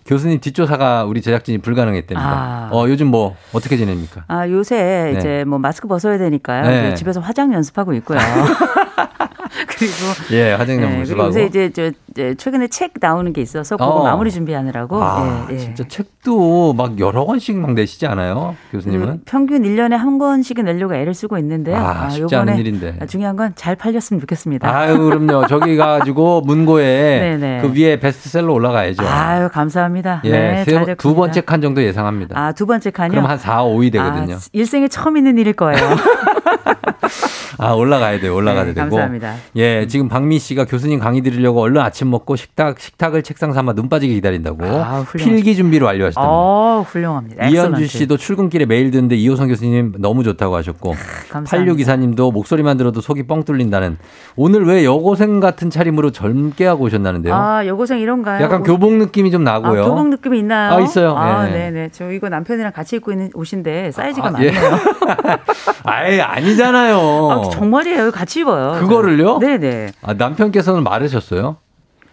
[0.07, 2.29] 교수님 뒷조사가 우리 제작진이 불가능했답니다.
[2.29, 2.71] 아.
[2.73, 4.25] 어, 요즘 뭐 어떻게 지냅니까?
[4.29, 5.19] 아, 요새 네.
[5.19, 6.63] 이제 뭐 마스크 벗어야 되니까요.
[6.67, 6.95] 네.
[6.95, 8.19] 집에서 화장 연습하고 있고요.
[9.69, 9.95] 그리고
[10.33, 14.05] 예 화장품 네, 그리고 요새 이제 저 이제 최근에 책 나오는 게 있어서 그거 어.
[14.05, 15.03] 마무리 준비하느라고.
[15.03, 15.59] 아, 예, 예.
[15.59, 19.09] 진짜 책도 막 여러 권씩 막 내시지 않아요, 교수님은?
[19.09, 21.77] 음, 평균 1년에 한 권씩은 내려고 애를 쓰고 있는데요.
[21.77, 22.99] 아, 아 쉽지 않은 일인데.
[23.07, 24.69] 중요한 건 잘 팔렸으면 좋겠습니다.
[24.69, 25.47] 아유, 그럼요.
[25.49, 29.07] 저기 가지고 문고에 그 위에 베스트셀러 올라가야죠.
[29.07, 30.23] 아유, 감사합니다.
[30.25, 32.39] 예, 네, 세, 두 번째 칸 정도 예상합니다.
[32.39, 33.11] 아, 두 번째 칸이요?
[33.13, 34.35] 그럼 한 4, 5위 되거든요.
[34.35, 35.79] 아, 일생에 처음 있는 일일 거예요.
[37.63, 38.35] 아, 올라가야 돼요.
[38.35, 38.81] 올라가야 네, 되고.
[38.91, 39.35] 감사합니다.
[39.57, 43.89] 예, 지금 박미 씨가 교수님 강의 들으려고 얼른 아침 먹고 식탁, 식탁을 책상 삼아 눈
[43.89, 44.59] 빠지게 기다린다고.
[44.67, 46.29] 아, 필기 준비를 완료하셨답니다.
[46.31, 47.47] 어, 훌륭합니다.
[47.47, 50.95] 이현주 씨도 출근길에 메일 듣는데 이호성 교수님 너무 좋다고 하셨고.
[51.31, 51.73] 감사합니다.
[51.75, 53.99] 86기사님도 목소리만 들어도 속이 뻥 뚫린다는.
[54.37, 57.35] 오늘 왜 여고생 같은 차림으로 젊게 하고 오셨나는데요?
[57.35, 58.43] 아, 여고생 이런가요?
[58.43, 59.83] 약간 교복 느낌이 좀 나고요.
[59.83, 60.75] 아, 교복 느낌이 있나요?
[60.77, 61.15] 아, 있어요.
[61.17, 61.89] 아, 네, 네.
[61.93, 64.51] 저 이거 남편이랑 같이 입고 있는 옷인데 사이즈가 아, 많네요.
[64.51, 64.55] 예.
[65.85, 67.51] 아예 아니잖아요.
[67.53, 68.11] 아, 정말이에요.
[68.11, 68.81] 같이 입어요.
[68.81, 69.39] 그거를요?
[69.39, 69.93] 네네.
[70.03, 71.57] 아, 남편께서는 말으셨어요?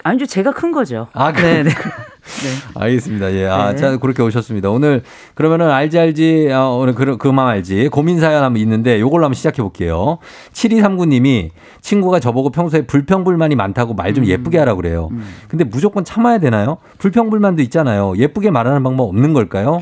[0.03, 0.25] 아니죠.
[0.25, 1.07] 제가 큰 거죠.
[1.13, 1.63] 아, 네.
[1.63, 1.69] 네.
[2.29, 2.49] 네.
[2.75, 3.33] 알겠습니다.
[3.33, 3.47] 예.
[3.47, 3.75] 아, 네.
[3.75, 4.69] 자, 그렇게 오셨습니다.
[4.69, 9.33] 오늘 그러면은 알지 알지 어, 오늘 그, 그만 알지 고민 사연 한번 있는데 요걸로 한번
[9.35, 10.19] 시작해 볼게요.
[10.53, 14.27] 7239 님이 친구가 저보고 평소에 불평불만이 많다고 말좀 음.
[14.27, 15.09] 예쁘게 하라고 그래요.
[15.11, 15.25] 음.
[15.47, 16.77] 근데 무조건 참아야 되나요?
[16.99, 18.13] 불평불만도 있잖아요.
[18.17, 19.81] 예쁘게 말하는 방법 없는 걸까요?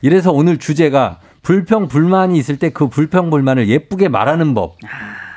[0.00, 4.76] 이래서 오늘 주제가 불평 불만이 있을 때 그 불평 불만을 예쁘게 말하는 법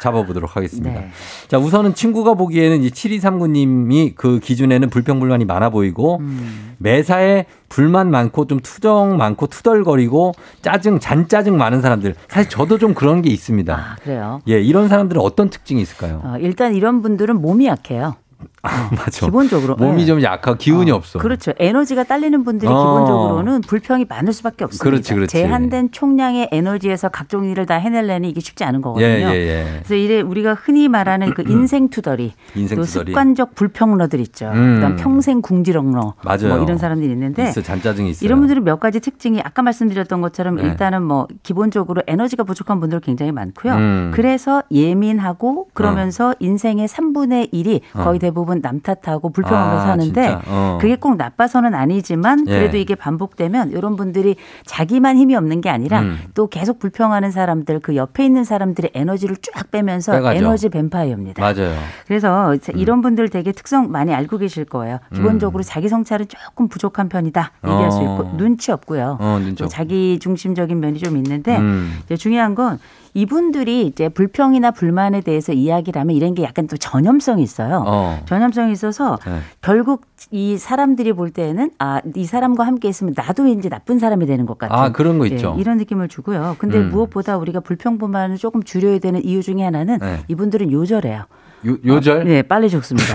[0.01, 0.99] 잡아보도록 하겠습니다.
[0.99, 1.09] 네.
[1.47, 6.75] 자 우선은 친구가 보기에는 이 7239님이 그 기준에는 불평 불만이 많아 보이고 음.
[6.79, 13.21] 매사에 불만 많고 좀 투정 많고 투덜거리고 짜증 잔짜증 많은 사람들 사실 저도 좀 그런
[13.21, 13.73] 게 있습니다.
[13.75, 14.41] 아, 그래요?
[14.47, 16.21] 예 이런 사람들은 어떤 특징이 있을까요?
[16.23, 18.15] 어, 일단 이런 분들은 몸이 약해요.
[18.63, 19.25] 아, 맞아.
[19.25, 20.05] 기본적으로 몸이 네.
[20.05, 21.17] 좀 약하고 기운이 어, 없어.
[21.17, 21.51] 그렇죠.
[21.57, 22.75] 에너지가 딸리는 분들이 어.
[22.77, 24.83] 기본적으로는 불평이 많을 수밖에 없습니다.
[24.83, 25.31] 그렇지, 그렇지.
[25.31, 29.07] 제한된 총량의 에너지에서 각종 일을 다 해내려니 이게 쉽지 않은 거거든요.
[29.07, 29.79] 예, 예, 예.
[29.79, 33.11] 그래서 이래 우리가 흔히 말하는 그 인생 투덜이, 인생 또 투덜이.
[33.11, 34.51] 습관적 불평러들 있죠.
[34.53, 34.75] 음.
[34.75, 36.49] 그다음 평생 궁지렁러, 맞아요.
[36.49, 38.27] 뭐 이런 사람들이 있는데 있어, 잔짜증이 있어요.
[38.27, 40.63] 이런 분들은 몇 가지 특징이 아까 말씀드렸던 것처럼 네.
[40.63, 43.73] 일단은 뭐 기본적으로 에너지가 부족한 분들 굉장히 많고요.
[43.73, 44.11] 음.
[44.13, 46.35] 그래서 예민하고 그러면서 어.
[46.39, 48.03] 인생의 3분의 1이 어.
[48.03, 50.77] 거의 대부분 남 탓하고 불평하면서 아, 하는데 어.
[50.81, 52.51] 그게 꼭 나빠서는 아니지만 예.
[52.51, 52.81] 그래도 예.
[52.81, 54.35] 이게 반복되면 이런 분들이
[54.65, 56.17] 자기만 힘이 없는 게 아니라 음.
[56.33, 60.37] 또 계속 불평하는 사람들 그 옆에 있는 사람들의 에너지를 쫙 빼면서 빼가죠.
[60.37, 61.41] 에너지 뱀파이어입니다.
[61.41, 61.75] 맞아요.
[62.07, 62.59] 그래서 음.
[62.75, 64.99] 이런 분들 되게 특성 많이 알고 계실 거예요.
[65.13, 65.65] 기본적으로 음.
[65.65, 67.91] 자기 성찰은 조금 부족한 편이다 얘기할 어.
[67.91, 69.17] 수 있고 눈치 없고요.
[69.19, 71.99] 어, 눈치 자기 중심적인 면이 좀 있는데 음.
[72.17, 72.79] 중요한 건
[73.13, 77.83] 이분들이 이제 불평이나 불만에 대해서 이야기를 하면 이런 게 약간 또 전염성이 있어요.
[77.85, 78.19] 어.
[78.25, 79.39] 전염성이 있어서 네.
[79.61, 84.45] 결국 이 사람들이 볼 때는 아, 이 사람과 함께 있으면 나도 이제 나쁜 사람이 되는
[84.45, 84.75] 것 같은.
[84.75, 85.53] 아, 그런 거 있죠.
[85.55, 86.55] 네, 이런 느낌을 주고요.
[86.57, 86.89] 근데 음.
[86.89, 90.19] 무엇보다 우리가 불평 불만을 조금 줄여야 되는 이유 중에 하나는 네.
[90.27, 91.25] 이분들은 요절해요.
[91.67, 92.21] 요, 요절?
[92.21, 93.13] 아, 네, 빨리 죽습니다.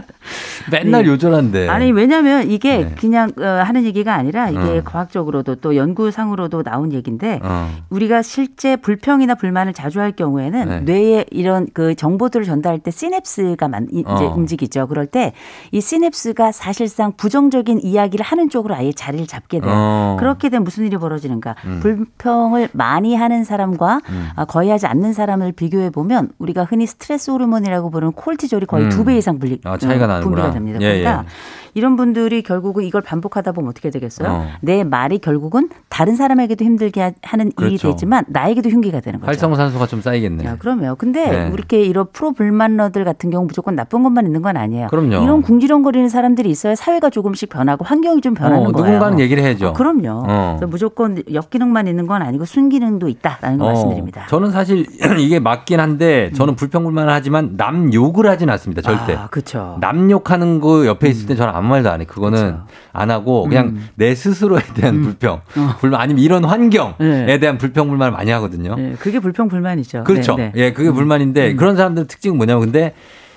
[0.70, 1.08] 맨날 네.
[1.08, 1.68] 요절한데.
[1.68, 2.94] 아니, 왜냐면 이게 네.
[2.98, 4.82] 그냥 어, 하는 얘기가 아니라 이게 어.
[4.84, 7.70] 과학적으로도 또 연구상으로도 나온 얘기인데 어.
[7.88, 10.80] 우리가 실제 불평이나 불만을 자주 할 경우에는 네.
[10.80, 14.34] 뇌에 이런 그 정보들을 전달할 때 시냅스가 만, 이제 어.
[14.36, 14.86] 움직이죠.
[14.88, 15.32] 그럴 때
[15.72, 19.72] 이 시냅스가 사실상 부정적인 이야기를 하는 쪽으로 아예 자리를 잡게 돼요.
[19.74, 20.16] 어.
[20.18, 21.56] 그렇게 되면 무슨 일이 벌어지는가?
[21.64, 21.80] 음.
[21.80, 24.28] 불평을 많이 하는 사람과 음.
[24.36, 28.84] 아, 거의 하지 않는 사람을 비교해 보면 우리가 흔히 스트레스 호르몬이라고 콜티졸이라고 부르는 콜티졸이 거의
[28.84, 28.90] 음.
[28.90, 30.36] 두배 이상 분리, 아, 차이가 어, 나는구나.
[30.36, 30.78] 분비가 됩니다.
[30.80, 31.67] 예, 그러니까 예.
[31.78, 34.28] 이런 분들이 결국은 이걸 반복하다 보면 어떻게 되겠어요?
[34.28, 34.46] 어.
[34.60, 37.72] 내 말이 결국은 다른 사람에게도 힘들게 하는 그렇죠.
[37.72, 39.28] 일이 되지만 나에게도 흉기가 되는 거죠.
[39.28, 40.56] 활성산소가 좀 쌓이겠네요.
[40.58, 40.96] 그럼요.
[40.96, 41.50] 근데 네.
[41.54, 44.88] 이렇게 이런 프로 불만러들 같은 경우 무조건 나쁜 것만 있는 건 아니에요.
[44.88, 45.22] 그럼요.
[45.22, 48.86] 이런 궁지렁거리는 사람들이 있어야 사회가 조금씩 변하고 환경이 좀 변하는 어, 거예요.
[48.86, 49.68] 누군가는 얘기를 해야죠.
[49.68, 50.24] 어, 그럼요.
[50.26, 50.58] 어.
[50.66, 53.68] 무조건 역기능만 있는 건 아니고 순기능도 있다라는 거 어.
[53.68, 54.26] 말씀드립니다.
[54.28, 54.84] 저는 사실
[55.18, 56.56] 이게 맞긴 한데 저는 음.
[56.56, 58.82] 불평불만을 하지만 남 욕을 하진 않습니다.
[58.82, 59.14] 절대.
[59.14, 59.76] 아, 그렇죠.
[59.80, 62.04] 남 욕하는 거 옆에 있을 때 저는 아무 말도 안 해.
[62.04, 62.66] 그거는 그쵸.
[62.92, 63.88] 안 하고 그냥 음.
[63.94, 65.02] 내 스스로에 대한 음.
[65.02, 65.74] 불평, 어.
[65.80, 67.38] 불만 아니면 이런 환경에 네.
[67.38, 68.74] 대한 불평 불만을 많이 하거든요.
[68.76, 68.94] 네.
[68.98, 70.04] 그게 불평 불만이죠.
[70.04, 70.36] 그렇죠.
[70.36, 70.64] 네, 네.
[70.64, 70.94] 예, 그게 음.
[70.94, 71.56] 불만인데 음.
[71.56, 72.94] 그런 사람들 특징은 뭐냐면 근데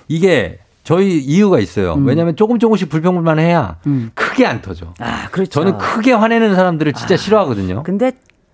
[0.07, 1.93] 이게 저희 이유가 있어요.
[1.93, 2.07] 음.
[2.07, 4.11] 왜냐하면 조금 조금씩 불평불만 해야 음.
[4.15, 4.93] 크게 안 터져.
[4.99, 5.51] 아, 그렇죠.
[5.51, 7.83] 저는 크게 화내는 사람들을 진짜 아, 싫어하거든요.
[7.83, 8.11] 근데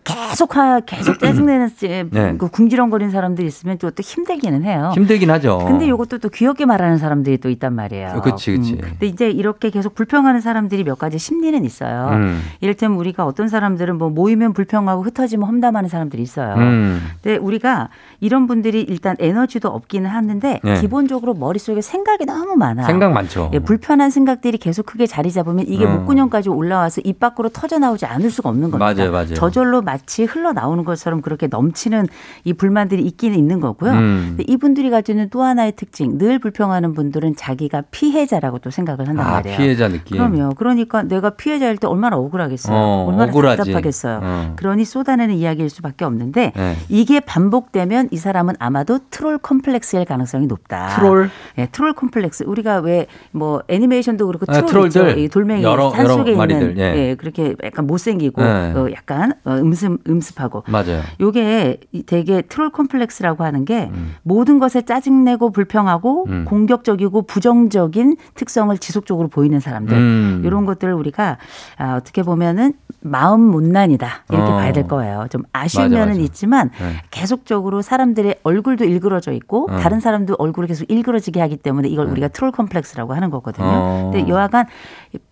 [0.08, 1.70] 계속 하, 계속 짜증내는
[2.12, 2.36] 네.
[2.38, 4.92] 그 궁지렁거리는 사람들이 있으면 또, 또 힘들기는 해요.
[4.96, 5.60] 힘들긴 하죠.
[5.68, 8.22] 근데 이것도 또 귀엽게 말하는 사람들이 또 있단 말이에요.
[8.24, 8.74] 그렇지, 그렇지.
[8.74, 8.80] 음.
[8.82, 12.10] 근데 이제 이렇게 계속 불평하는 사람들이 몇 가지 심리는 있어요.
[12.14, 12.42] 음.
[12.62, 16.56] 이를테면 우리가 어떤 사람들은 뭐 모이면 불평하고 흩어지면 험담하는 사람들이 있어요.
[16.56, 17.02] 음.
[17.22, 17.90] 근데 우리가
[18.22, 20.82] 이런 분들이 일단 에너지도 없기는 하는데 네.
[20.82, 22.84] 기본적으로 머릿속에 생각이 너무 많아.
[22.84, 23.52] 생각 많죠.
[23.54, 25.98] 예, 불편한 생각들이 계속 크게 자리 잡으면 이게 음.
[25.98, 28.94] 목구녕까지 올라와서 입 밖으로 터져 나오지 않을 수가 없는 겁니다.
[28.94, 29.34] 맞아요, 맞아요.
[29.34, 32.08] 저절로 마치 흘러나오는 것처럼 그렇게 넘치는
[32.44, 33.92] 이 불만들이 있기는 있는 거고요.
[33.92, 34.38] 음.
[34.48, 39.32] 이분들이 가지고 있는 또 하나의 특징, 늘 불평하는 분들은 자기가 피해자라고 또 생각을 한단 아,
[39.32, 39.58] 말이에요.
[39.58, 40.18] 피해자 느낌.
[40.18, 40.54] 그럼요.
[40.56, 42.76] 그러니까 내가 피해자일 때 얼마나 억울하겠어요.
[42.76, 43.58] 어, 얼마나 억울하지.
[43.58, 44.20] 답답하겠어요.
[44.24, 44.54] 어.
[44.56, 46.76] 그러니 쏟아내는 이야기일 수밖에 없는데 네.
[46.90, 50.96] 이게 반복되면 이 사람은 아마도 troll complex일 가능성이 높다.
[50.96, 51.30] 트롤?
[51.56, 52.44] 네, troll complex.
[52.48, 55.30] 우리가 왜 뭐 애니메이션도 그렇고 트롤 아, troll들.
[55.30, 56.82] 돌멩이 여러, 산속에 여러 있는 예.
[57.10, 57.16] 예.
[57.16, 58.46] 그렇게 약간 못생기고 예.
[58.48, 61.02] 어, 약간 음습 음습하고 맞아요.
[61.20, 64.16] 요게 되게 트롤 컴플렉스라고 하는 게 음.
[64.24, 66.46] 모든 것에 짜증내고 불평하고 음.
[66.46, 70.42] 공격적이고 부정적인 특성을 지속적으로 보이는 사람들 음.
[70.46, 71.38] 이런 것들을 우리가
[71.78, 74.56] 아, 어떻게 보면은 마음 못난이다 이렇게 어.
[74.56, 75.28] 봐야 될 거예요.
[75.30, 76.22] 좀 아쉬운 맞아, 면은 맞아.
[76.22, 77.02] 있지만 네.
[77.12, 79.78] 계속적으로 사람들의 얼굴도 일그러져 있고 어.
[79.78, 82.12] 다른 사람도 얼굴이 계속 일그러지게 하기 때문에 이걸 네.
[82.12, 83.68] 우리가 트롤 컴플렉스라고 하는 거거든요.
[83.68, 84.12] 어.
[84.12, 84.66] 근데 여하간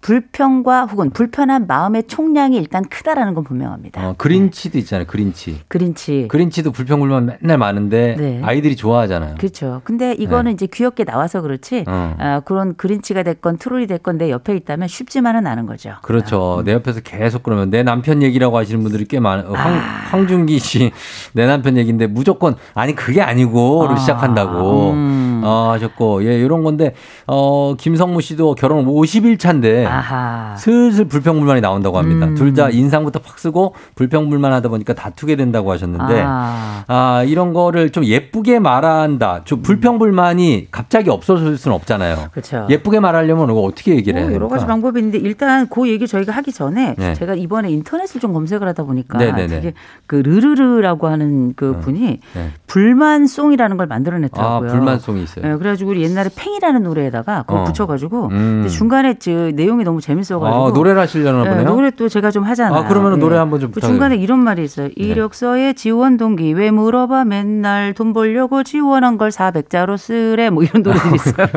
[0.01, 4.09] 불평과 혹은 불편한 마음의 총량이 일단 크다라는 건 분명합니다.
[4.09, 5.05] 어, 그린치도 있잖아요.
[5.07, 5.61] 그린치.
[5.67, 6.27] 그린치.
[6.29, 8.41] 그린치도 불평불만 맨날 많은데 네.
[8.43, 9.35] 아이들이 좋아하잖아요.
[9.37, 9.81] 그렇죠.
[9.83, 10.51] 근데 이거는 네.
[10.51, 12.15] 이제 귀엽게 나와서 그렇지 어.
[12.19, 15.93] 아, 그런 그린치가 됐건 트롤이 됐건 내 옆에 있다면 쉽지만은 않은 거죠.
[16.01, 16.57] 그렇죠.
[16.59, 16.63] 아.
[16.63, 19.51] 내 옆에서 계속 그러면 내 남편 얘기라고 하시는 분들이 꽤 많아요.
[19.53, 19.77] 황, 아.
[20.11, 20.91] 황준기 씨
[21.33, 23.97] 내 남편 얘기인데 무조건 아니 그게 아니고를 아.
[23.97, 25.41] 시작한다고 음.
[25.43, 26.93] 어, 하셨고 예 이런 건데
[27.27, 30.55] 어 김성무 씨도 결혼 50일 차인데 아하.
[30.57, 32.27] 슬슬 불평불만이 나온다고 합니다.
[32.27, 32.35] 음.
[32.35, 36.83] 둘다 인상부터 팍 쓰고 불평 불만 하다 보니까 다투게 된다고 하셨는데 아.
[36.87, 37.23] 아.
[37.23, 39.41] 이런 거를 좀 예쁘게 말한다.
[39.45, 42.29] 좀 불평불만이 갑자기 없어질 수는 없잖아요.
[42.31, 42.67] 그렇죠.
[42.69, 46.51] 예쁘게 말하려면 이거 어떻게 얘기를 어, 여러 가지 방법이 있는데 일단 그 얘기 저희가 하기
[46.51, 47.13] 전에 네.
[47.13, 49.47] 제가 이번에 인터넷을 좀 검색을 하다 보니까 네네네.
[49.47, 49.73] 되게
[50.07, 51.79] 그 르르르라고 하는 그 어.
[51.79, 52.49] 분이 네.
[52.67, 54.69] 불만송이라는 걸 만들어냈더라고요.
[54.69, 55.45] 아, 불만송이 있어요.
[55.45, 57.63] 네, 그래가지고 옛날에 팽이라는 노래에다가 그걸 어.
[57.65, 58.67] 붙여가지고 음.
[58.69, 61.69] 중간에 저 내용이 너무 재밌어가지고 아, 노래를 하시려나 네, 보네요.
[61.69, 62.81] 노래 또 제가 좀 하잖아요.
[62.81, 63.19] 아, 그러면 네.
[63.19, 63.93] 노래 한번 좀 부탁해요.
[63.93, 64.87] 중간에 이런 말이 있어요.
[64.87, 64.93] 네.
[64.95, 71.15] 이력서에 지원 동기 왜 물어봐 맨날 돈 벌려고 지원한 걸 400자로 쓰래 뭐 이런 노래들이
[71.15, 71.47] 있어요.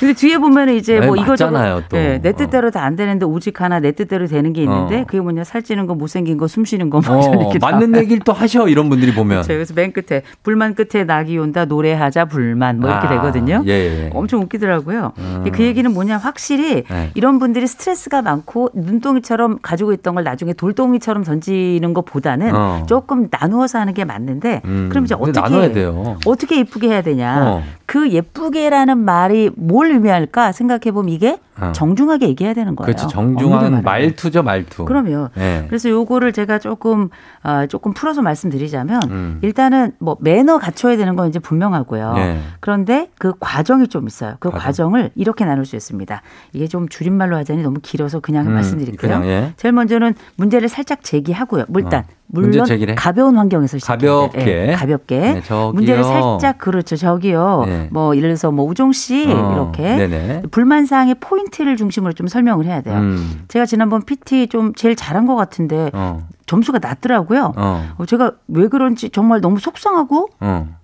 [0.00, 3.92] 근데 뒤에 보면은 이제 뭐 이거저거 네, 내 뜻대로 다 안 되는데 오직 하나 내
[3.92, 5.04] 뜻대로 되는 게 있는데 어.
[5.06, 8.88] 그게 뭐냐 살찌는 거 못생긴 거 숨쉬는 거 뭐 어, 맞는 얘기를 또 하셔 이런
[8.88, 9.42] 분들이 보면.
[9.42, 9.48] 그렇죠.
[9.48, 13.62] 그래서 맨 끝에 불만 끝에 낙이 온다 노래하자 불만 뭐 이렇게 아, 되거든요.
[13.66, 13.70] 예,
[14.06, 14.10] 예.
[14.14, 15.12] 엄청 웃기더라고요.
[15.18, 15.44] 음.
[15.52, 17.10] 그 얘기는 뭐냐 확실히 네.
[17.14, 22.86] 이런 분들이 스트레스가 많고 눈덩이처럼 가지고 있던 걸 나중에 돌덩이처럼 던지는 것보다는 어.
[22.88, 24.88] 조금 나누어서 하는 게 맞는데 음.
[24.90, 26.16] 그럼 이제 어떻게 나눠야 돼요.
[26.24, 27.44] 어떻게 예쁘게 해야 되냐?
[27.46, 27.62] 어.
[27.84, 31.72] 그 예쁘게라는 말이 뭘 의미할까 생각해 보면 이게 어.
[31.72, 32.86] 정중하게 얘기해야 되는 거예요.
[32.86, 33.08] 그렇죠.
[33.08, 34.84] 정중한 말투죠, 말투.
[34.84, 35.28] 그럼요.
[35.34, 35.64] 네.
[35.68, 37.08] 그래서 요거를 제가 조금
[37.42, 39.38] 어, 조금 풀어서 말씀드리자면 음.
[39.42, 42.12] 일단은 뭐 매너 갖춰야 되는 건 이제 분명하고요.
[42.14, 42.40] 네.
[42.60, 44.34] 그런데 그 과정이 좀 있어요.
[44.40, 44.90] 그 과정.
[44.94, 46.22] 을 이렇게 나눌 수 있습니다.
[46.52, 48.98] 이게 좀 줄임말로 하자니 너무 길어서 그냥 음, 말씀드릴게요.
[48.98, 49.52] 그냥, 예.
[49.56, 51.66] 제일 먼저는 문제를 살짝 제기하고요.
[51.68, 52.20] 뭐 일단 어.
[52.32, 55.42] 물론 가벼운 환경에서 가볍게 네, 가볍게 네,
[55.72, 57.88] 문제를 살짝 그렇죠 저기요 네.
[57.90, 60.42] 뭐 예를 들어서 뭐 우종 씨 어, 이렇게 네네.
[60.52, 62.98] 불만 사항의 포인트 를 중심으로 좀 설명을 해야 돼요.
[62.98, 63.44] 음.
[63.48, 66.26] 제가 지난번 PT 좀 제일 잘한 것 같은데 어.
[66.46, 67.52] 점수가 낮더라고요.
[67.56, 67.94] 어.
[67.98, 70.79] 어 제가 왜 그런지 정말 너무 속상하고 어.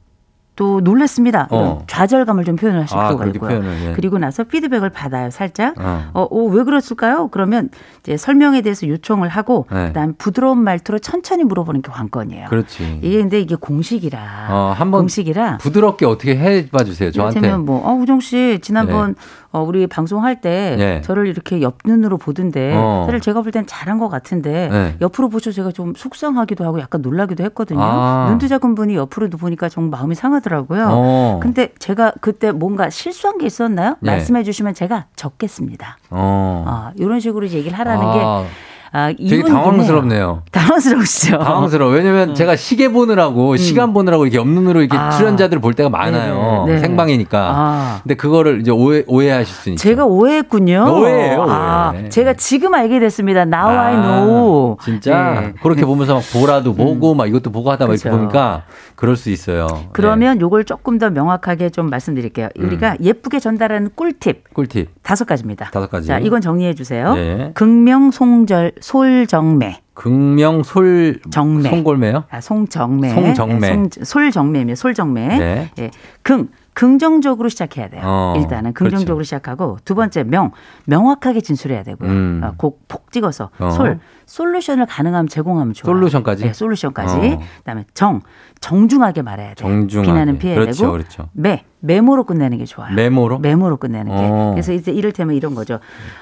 [0.57, 1.49] 또 놀랬습니다.
[1.51, 1.85] 어.
[1.87, 3.49] 좌절감을 좀 표현을 하실 아, 필요가 있고요.
[3.61, 3.93] 표현을, 예.
[3.93, 5.75] 그리고 나서 피드백을 받아요, 살짝.
[5.79, 6.05] 어.
[6.15, 7.29] 어, 어, 왜 그랬을까요?
[7.29, 7.69] 그러면
[8.03, 9.89] 이제 설명에 대해서 요청을 하고 네.
[9.89, 12.47] 그다음 부드러운 말투로 천천히 물어보는 게 관건이에요.
[12.49, 13.01] 그렇지.
[13.03, 14.47] 이게 근데 이게 공식이라.
[14.51, 17.11] 어, 한번 공식이라 부드럽게 어떻게 해봐 주세요.
[17.11, 17.39] 저한테.
[17.41, 19.21] 이를테면 뭐 어, 우정 씨 지난번 네.
[19.53, 21.01] 어, 우리 방송할 때 네.
[21.03, 23.05] 저를 이렇게 옆 눈으로 보던데 어.
[23.07, 24.97] 사실 제가 볼 땐 잘한 것 같은데 네.
[25.01, 27.81] 옆으로 보셔 제가 좀 속상하기도 하고 약간 놀라기도 했거든요.
[27.83, 28.27] 아.
[28.31, 30.89] 눈도 작은 분이 옆으로 보니까 정말 마음이 상하더 라고요.
[30.91, 31.41] 어.
[31.43, 33.97] 근데 제가 그때 뭔가 실수한 게 있었나요?
[34.01, 34.13] 네.
[34.13, 35.99] 말씀해 주시면 제가 적겠습니다.
[36.11, 36.65] 어.
[36.67, 38.13] 아, 이런 식으로 얘기를 하라는 아.
[38.43, 38.49] 게
[38.97, 40.43] 아, 되게 당황스럽네요.
[40.51, 41.39] 당황스러우시죠.
[41.39, 41.93] 당황스러워.
[41.93, 42.35] 왜냐면 음.
[42.35, 43.57] 제가 시계 보느라고 음.
[43.59, 45.11] 시간 보느라고 이렇게 옆 눈으로 이렇게 아.
[45.11, 46.65] 출연자들 볼 때가 많아요.
[46.65, 46.77] 네네.
[46.77, 46.87] 네.
[46.87, 47.53] 생방이니까.
[47.55, 48.01] 아.
[48.03, 49.83] 근데 그거를 이제 오해 오해하실 수 있죠.
[49.83, 50.89] 제가 오해했군요.
[50.91, 51.41] 오해예요.
[51.41, 51.47] 오해.
[51.51, 53.43] 아, 제가 지금 알게 됐습니다.
[53.43, 54.77] Now 아, I know.
[54.83, 55.55] 진짜 네.
[55.63, 56.77] 그렇게 보면서 막 보라도 음.
[56.77, 58.19] 보고 막 이것도 보고 하다 막 이렇게 그렇죠.
[58.19, 58.63] 보니까
[58.95, 59.67] 그럴 수 있어요.
[59.93, 60.41] 그러면 네.
[60.41, 62.49] 요걸 조금 더 명확하게 좀 말씀드릴게요.
[62.59, 62.65] 음.
[62.65, 64.55] 우리가 예쁘게 전달하는 꿀팁.
[64.55, 64.89] 꿀팁.
[65.03, 65.69] 다섯 가지입니다.
[65.71, 66.07] 다섯 가지.
[66.09, 67.15] 자, 이건 정리해 주세요.
[67.15, 67.51] 네.
[67.53, 69.81] 극명 송절 솔정매.
[69.95, 71.71] 극명 솔 정매.
[71.71, 72.25] 송골매요?
[72.31, 73.11] 아, 송정매.
[73.11, 73.69] 송정매.
[73.69, 75.39] 송, 솔정매며 솔정매.
[75.39, 75.71] 네.
[75.81, 75.91] 예.
[76.23, 78.03] 긍 긍정적으로 시작해야 돼요.
[78.05, 79.25] 어, 일단은 긍정적으로 그렇죠.
[79.25, 80.51] 시작하고 두 번째 명
[80.85, 82.11] 명확하게 진술해야 되고요.
[82.11, 82.41] 음.
[82.45, 83.71] 아, 곡폭 찍어서 어.
[83.71, 85.97] 솔 솔루션을 가능하면 제공하면 좋아요.
[85.97, 86.45] 솔루션까지.
[86.45, 87.17] 네, 솔루션까지.
[87.17, 87.41] 어.
[87.61, 88.21] 그다음에 정
[88.61, 89.71] 정중하게 말해야 돼요.
[89.71, 90.07] 정중하게.
[90.07, 91.29] 비난은 피해야 그렇죠, 되고 그렇죠.
[91.33, 92.95] 매 메모로 끝내는 게 좋아요.
[92.95, 93.39] 메모로?
[93.39, 94.23] 메모로 끝내는 게.
[94.31, 94.51] 어.
[94.53, 95.79] 그래서 이제 이를테면 이런 거죠.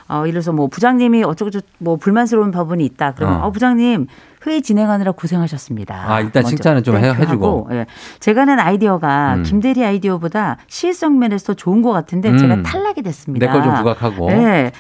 [0.07, 3.15] 어, 이래서 뭐 부장님이 어쩌고저쩌고 뭐 불만스러운 부분이 있다.
[3.15, 4.07] 그러면 어, 어 부장님
[4.47, 6.05] 회의 진행하느라 고생하셨습니다.
[6.13, 7.69] 아, 일단 칭찬은 좀 해, 해주고.
[7.73, 7.87] 예.
[8.21, 9.43] 제가 낸 아이디어가 음.
[9.43, 12.39] 김대리 아이디어보다 실성 면에서 더 좋은 것 같은데 음.
[12.39, 13.47] 제가 탈락이 됐습니다.
[13.47, 14.31] 내 걸 좀 부각하고.
[14.33, 14.73] 예.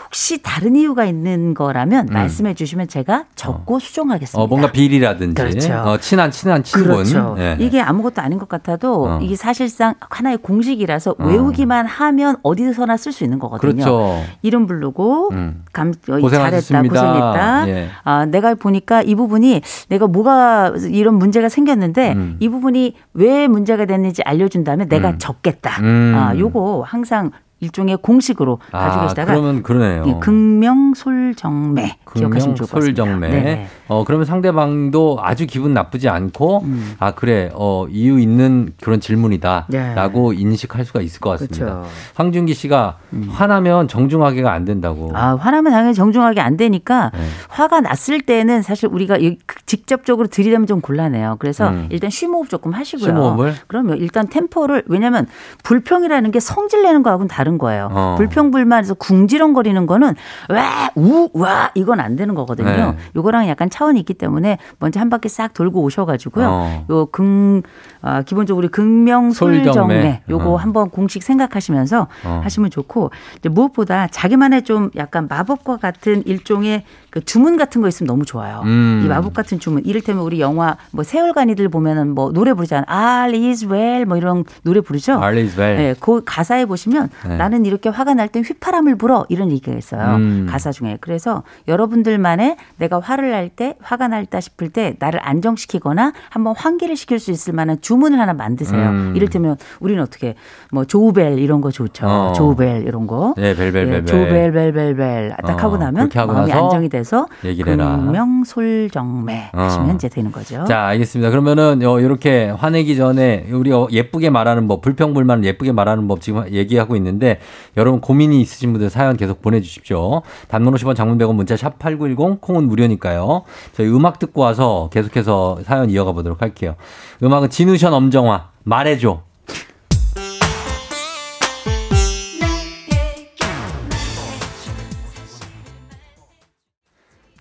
[0.00, 2.14] 혹시 다른 이유가 있는 거라면 음.
[2.14, 3.78] 말씀해 주시면 제가 적고 어.
[3.78, 4.42] 수정하겠습니다.
[4.42, 5.74] 어, 뭔가 비리라든지 그렇죠.
[5.74, 6.92] 어, 친한 친한 친분.
[6.92, 7.34] 그렇죠.
[7.38, 7.56] 예.
[7.58, 9.18] 이게 아무것도 아닌 것 같아도 어.
[9.20, 11.26] 이게 사실상 하나의 공식이라서 어.
[11.26, 13.72] 외우기만 하면 어디서나 쓸 수 있는 거거든요.
[13.72, 14.22] 그렇죠.
[14.40, 15.64] 이름 부르고 음.
[15.72, 17.68] 감, 어, 잘했다 고생했다.
[17.68, 17.88] 예.
[18.04, 22.36] 아, 내가 보니까 이 부분이 내가 뭐가 이런 문제가 생겼는데 음.
[22.40, 25.18] 이 부분이 왜 문제가 됐는지 알려준다면 내가 음.
[25.18, 25.80] 적겠다.
[25.82, 26.14] 음.
[26.16, 27.30] 아, 요거 항상
[27.62, 30.04] 일종의 공식으로 아, 가지고 계시다가 그러면 그러네요.
[30.08, 33.04] 예, 극명솔정매 기억하시면 좋을 것 같습니다.
[33.04, 33.28] 솔정매.
[33.28, 33.66] 네.
[33.86, 36.94] 어 그러면 상대방도 아주 기분 나쁘지 않고 음.
[36.98, 40.40] 아 그래 어 이유 있는 그런 질문이다라고 네.
[40.40, 41.64] 인식할 수가 있을 것 같습니다.
[41.64, 41.88] 그렇죠.
[42.14, 43.28] 황준기 씨가 음.
[43.30, 45.12] 화나면 정중하게가 안 된다고.
[45.14, 47.20] 아 화나면 당연히 정중하게 안 되니까 네.
[47.48, 49.18] 화가 났을 때는 사실 우리가
[49.66, 51.36] 직접적으로 들이대면 좀 곤란해요.
[51.38, 51.86] 그래서 음.
[51.90, 53.14] 일단 쉬호흡 조금 하시고요.
[53.14, 53.54] 쉬호흡을?
[53.68, 55.28] 그러면 일단 템포를 왜냐하면
[55.62, 57.88] 불평이라는 게 성질 내는 거하고는 다른 다른 거예요.
[57.92, 58.14] 어.
[58.16, 60.14] 불평불만해서 궁지렁거리는 거는
[60.48, 62.68] 와, 우, 와 이건 안 되는 거거든요.
[62.68, 62.96] 네.
[63.16, 66.48] 요거랑 약간 차원이 있기 때문에 먼저 한 바퀴 싹 돌고 오셔가지고요.
[66.48, 66.86] 어.
[66.90, 67.62] 요 긍,
[68.00, 70.56] 아, 기본적으로 극명솔정매 요거 어.
[70.56, 72.40] 한번 공식 생각하시면서 어.
[72.44, 78.06] 하시면 좋고 이제 무엇보다 자기만의 좀 약간 마법과 같은 일종의 그 주문 같은 거 있으면
[78.06, 78.62] 너무 좋아요.
[78.64, 79.02] 음.
[79.04, 79.84] 이 마법 같은 주문.
[79.84, 82.86] 이를테면 우리 영화 뭐 세월간이들 보면은 뭐 노래 부르잖아요.
[82.90, 85.20] All is well 뭐 이런 노래 부르죠.
[85.22, 85.76] All is well.
[85.76, 87.36] 네, 그 가사에 보시면 네.
[87.42, 90.14] 나는 이렇게 화가 날 땐 휘파람을 불어 이런 얘기가 있어요.
[90.14, 90.46] 음.
[90.48, 90.96] 가사 중에.
[91.00, 97.18] 그래서 여러분들만의 내가 화를 날 때 화가 날다 싶을 때 나를 안정시키거나 한번 환기를 시킬
[97.18, 98.88] 수 있을 만한 주문을 하나 만드세요.
[98.90, 99.12] 음.
[99.16, 100.36] 이를테면 우리는 어떻게
[100.70, 102.06] 뭐 조우벨 이런 거 좋죠.
[102.06, 102.32] 어.
[102.34, 103.34] 조우벨 이런 거.
[103.36, 103.92] 네, 벨벨벨.
[103.94, 105.62] 예, 조우벨 벨벨벨 딱 어.
[105.66, 107.96] 하고 나면 하고 마음이 안정이 돼서 얘기를 해라.
[107.96, 109.60] 명솔정매 어.
[109.62, 110.64] 하시면 이제 되는 거죠.
[110.64, 111.30] 자, 알겠습니다.
[111.30, 117.31] 그러면은 이렇게 화내기 전에 우리 예쁘게 말하는 법, 불평불만을 예쁘게 말하는 법 지금 얘기하고 있는데
[117.76, 120.22] 여러분 고민이 있으신 분들 사연 계속 보내주십시오.
[120.48, 123.42] 단문 50원 장문 100원 문자 샵 8910 콩은 무료니까요.
[123.72, 126.76] 저희 음악 듣고 와서 계속해서 사연 이어가 보도록 할게요.
[127.22, 129.22] 음악은 진우션 엄정화 말해줘.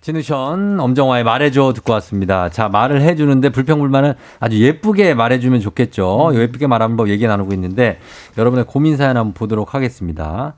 [0.01, 2.49] 진우션 엄정화의 말해줘 듣고 왔습니다.
[2.49, 6.29] 자 말을 해주는데 불평불만은 아주 예쁘게 말해주면 좋겠죠.
[6.31, 6.35] 음.
[6.35, 7.99] 예쁘게 말하는 법 얘기 나누고 있는데
[8.35, 10.55] 여러분의 고민 사연 한번 보도록 하겠습니다.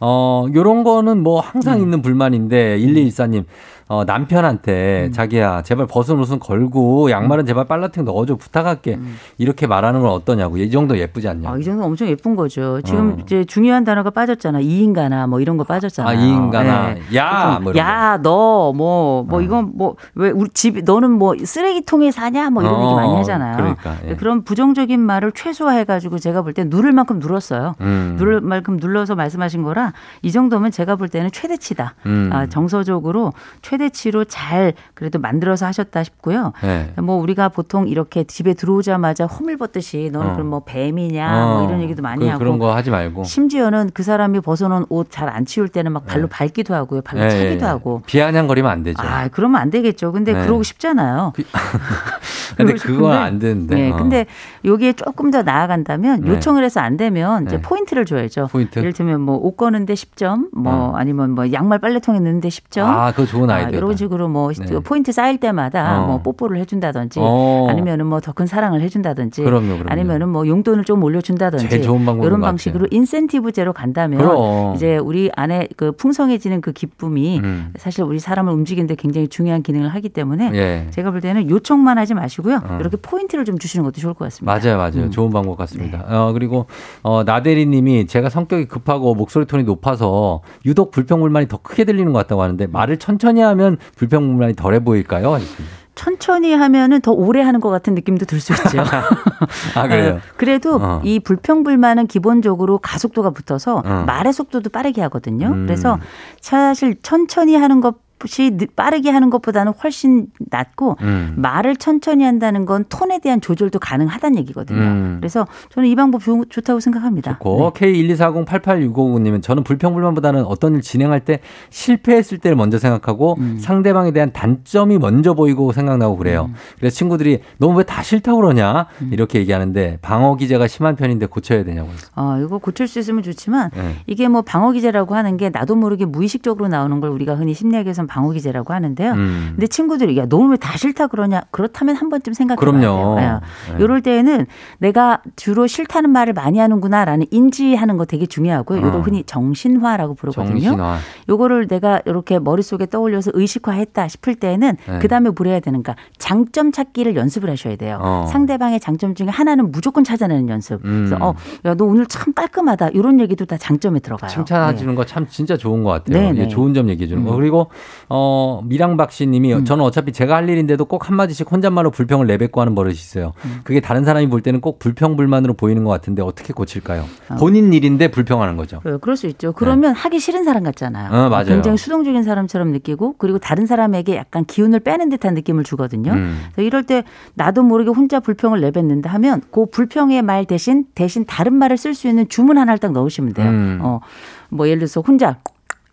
[0.00, 1.82] 어 요런 거는 뭐 항상 음.
[1.82, 3.44] 있는 불만인데 1214님
[3.88, 5.12] 어, 남편한테 음.
[5.12, 7.46] 자기야 제발 벗은 옷은 걸고 양말은 음.
[7.46, 9.16] 제발 빨라팅 넣어줘 부탁할게 음.
[9.38, 11.48] 이렇게 말하는 건 어떠냐고 이 정도 예쁘지 않냐?
[11.50, 12.80] 아, 이 정도 엄청 예쁜 거죠.
[12.82, 13.16] 지금 어.
[13.22, 14.58] 이제 중요한 단어가 빠졌잖아.
[14.60, 16.08] 이인가나 뭐 이런 거 빠졌잖아.
[16.10, 17.02] 아 이인가나 네.
[17.16, 19.42] 야, 뭐 야너 뭐뭐 뭐 어.
[19.42, 22.84] 이건 뭐 왜 우리 집 너는 뭐 쓰레기통에 사냐 뭐 이런 어.
[22.86, 23.56] 얘기 많이 하잖아요.
[23.56, 24.16] 그러니까 예.
[24.16, 27.74] 그런 부정적인 말을 최소화해가지고 제가 볼 때 누를 만큼 눌렀어요.
[27.82, 28.14] 음.
[28.18, 31.94] 누를 만큼 눌러서 말씀하신 거라 이 정도면 제가 볼 때는 최대치다.
[32.06, 32.30] 음.
[32.32, 33.32] 아, 정서적으로
[33.62, 36.52] 최 최대치로 잘 그래도 만들어서 하셨다 싶고요.
[36.62, 36.92] 네.
[37.00, 40.32] 뭐 우리가 보통 이렇게 집에 들어오자마자 허물 벗듯이 너는 어.
[40.34, 41.58] 그럼 뭐 뱀이냐 뭐 어.
[41.58, 45.10] 뭐 이런 얘기도 많이 그, 하고 그런 거 하지 말고 심지어는 그 사람이 벗어놓은 옷
[45.10, 46.28] 잘 안 치울 때는 막 발로 네.
[46.30, 47.28] 밟기도 하고요, 발로 네.
[47.30, 49.02] 차기도 하고 비아냥거리면 안 되죠.
[49.02, 50.12] 아 그러면 안 되겠죠.
[50.12, 50.42] 근데 네.
[50.42, 51.32] 그러고 싶잖아요.
[51.34, 51.44] 비...
[52.56, 53.74] 근데 그건 안 되는데.
[53.74, 53.96] 네, 어.
[53.96, 54.26] 근데
[54.64, 56.28] 여기에 조금 더 나아간다면 네.
[56.30, 57.62] 요청을 해서 안 되면 이제 네.
[57.62, 58.48] 포인트를 줘야죠.
[58.52, 58.78] 포인트?
[58.78, 60.92] 예를 들면 뭐 옷 거는데 10점, 뭐 어.
[60.96, 62.84] 아니면 뭐 양말 빨래통에 넣는데 10점.
[62.84, 63.65] 아, 그거 좋은 아이디어.
[63.66, 64.78] 아, 이런 식으로 뭐 네.
[64.80, 66.06] 포인트 쌓일 때마다 어.
[66.06, 67.66] 뭐 뽀뽀를 해준다든지 어.
[67.68, 69.84] 아니면은 뭐 더 큰 사랑을 해준다든지 그럼요, 그럼요.
[69.88, 74.74] 아니면은 뭐 용돈을 좀 올려준다든지 이런 방식으로 인센티브제로 간다면 그럼.
[74.74, 77.72] 이제 우리 안에 그 풍성해지는 그 기쁨이 음.
[77.78, 80.86] 사실 우리 사람을 움직이는데 굉장히 중요한 기능을 하기 때문에 예.
[80.90, 82.60] 제가 볼 때는 요청만 하지 마시고요.
[82.68, 82.76] 어.
[82.80, 84.52] 이렇게 포인트를 좀 주시는 것도 좋을 것 같습니다.
[84.52, 85.06] 맞아요, 맞아요.
[85.06, 85.10] 음.
[85.10, 85.98] 좋은 방법 같습니다.
[85.98, 86.14] 네.
[86.14, 86.66] 어, 그리고
[87.02, 92.42] 어, 나대리님이 제가 성격이 급하고 목소리 톤이 높아서 유독 불평불만이 더 크게 들리는 것 같다고
[92.42, 93.55] 하는데 말을 천천히 하면
[93.96, 95.34] 불평불만이 덜해 보일까요?
[95.34, 95.76] 하셨습니다.
[95.94, 98.80] 천천히 하면은 더 오래 하는 것 같은 느낌도 들 수 있죠.
[99.74, 100.14] 아, 그래요?
[100.16, 101.00] 어, 그래도 어.
[101.02, 104.04] 이 불평불만은 기본적으로 가속도가 붙어서 어.
[104.06, 105.48] 말의 속도도 빠르게 하거든요.
[105.48, 105.64] 음.
[105.66, 105.98] 그래서
[106.40, 111.34] 사실 천천히 하는 것 것이 빠르게 하는 것보다는 훨씬 낫고 음.
[111.36, 114.78] 말을 천천히 한다는 건 톤에 대한 조절도 가능하다는 얘기거든요.
[114.80, 115.16] 음.
[115.20, 117.32] 그래서 저는 이 방법 좋, 다고 생각합니다.
[117.34, 117.92] 좋고 네.
[117.92, 121.40] K124088659님은 저는 불평불만보다는 어떤 일 진행할 때
[121.70, 123.58] 실패했을 때를 먼저 생각하고 음.
[123.60, 126.46] 상대방에 대한 단점이 먼저 보이고 생각나고 그래요.
[126.50, 126.54] 음.
[126.78, 129.10] 그래서 친구들이 너무 왜 다 싫다고 그러냐 음.
[129.12, 131.88] 이렇게 얘기하는데 방어 기제가 심한 편인데 고쳐야 되냐고.
[132.14, 133.94] 아 이거 고칠 수 있으면 좋지만 네.
[134.06, 138.30] 이게 뭐 방어 기제라고 하는 게 나도 모르게 무의식적으로 나오는 걸 우리가 흔히 심리학에서 방어
[138.30, 139.12] 기제라고 하는데요.
[139.12, 139.48] 음.
[139.52, 141.42] 근데 친구들이 야 너는 왜 다 싫다 그러냐?
[141.50, 143.14] 그렇다면 한 번쯤 생각해 봐요.
[143.16, 143.76] 네.
[143.78, 144.46] 이럴 때에는
[144.78, 148.78] 내가 주로 싫다는 말을 많이 하는구나라는 인지하는 거 되게 중요하고요.
[148.78, 149.00] 이걸 어.
[149.00, 150.60] 흔히 정신화라고 부르거든요.
[150.60, 150.98] 정신화.
[151.28, 154.98] 요거를 내가 이렇게 머릿속에 떠올려서 의식화했다 싶을 때는 네.
[154.98, 155.94] 그다음에 뭘 해야 되는가?
[156.18, 157.98] 장점 찾기를 연습을 하셔야 돼요.
[158.00, 158.26] 어.
[158.30, 160.84] 상대방의 장점 중에 하나는 무조건 찾아내는 연습.
[160.84, 161.06] 음.
[161.08, 161.34] 그래서 어,
[161.64, 162.88] 야, 너 오늘 참 깔끔하다.
[162.90, 164.30] 이런 얘기도 다 장점에 들어가요.
[164.30, 164.96] 칭찬해 주는 네.
[164.96, 166.18] 거참 진짜 좋은 것 같아요.
[166.18, 166.48] 네, 네.
[166.48, 167.32] 좋은 점 얘기해 주는 거.
[167.32, 167.36] 음.
[167.36, 167.68] 그리고
[168.08, 169.64] 어, 미랑박 씨님이 음.
[169.64, 173.32] 저는 어차피 제가 할 일인데도 꼭 한마디씩 혼잣말로 불평을 내뱉고 하는 버릇이 있어요.
[173.44, 173.60] 음.
[173.64, 177.04] 그게 다른 사람이 볼 때는 꼭 불평불만으로 보이는 것 같은데 어떻게 고칠까요?
[177.30, 177.34] 어.
[177.36, 178.80] 본인 일인데 불평하는 거죠.
[178.80, 178.98] 그래요.
[178.98, 179.52] 그럴 수 있죠.
[179.52, 180.00] 그러면 네.
[180.00, 181.10] 하기 싫은 사람 같잖아요.
[181.12, 181.46] 어, 맞아요.
[181.46, 186.12] 굉장히 수동적인 사람처럼 느끼고 그리고 다른 사람에게 약간 기운을 빼는 듯한 느낌을 주거든요.
[186.12, 186.40] 음.
[186.58, 187.04] 이럴 때
[187.34, 192.08] 나도 모르게 혼자 불평을 내뱉는다 하면 그 불평의 말 대신 대신 다른 말을 쓸 수
[192.08, 193.48] 있는 주문 하나를 딱 넣으시면 돼요.
[193.48, 193.78] 음.
[193.82, 194.00] 어,
[194.48, 195.38] 뭐 예를 들어서 혼자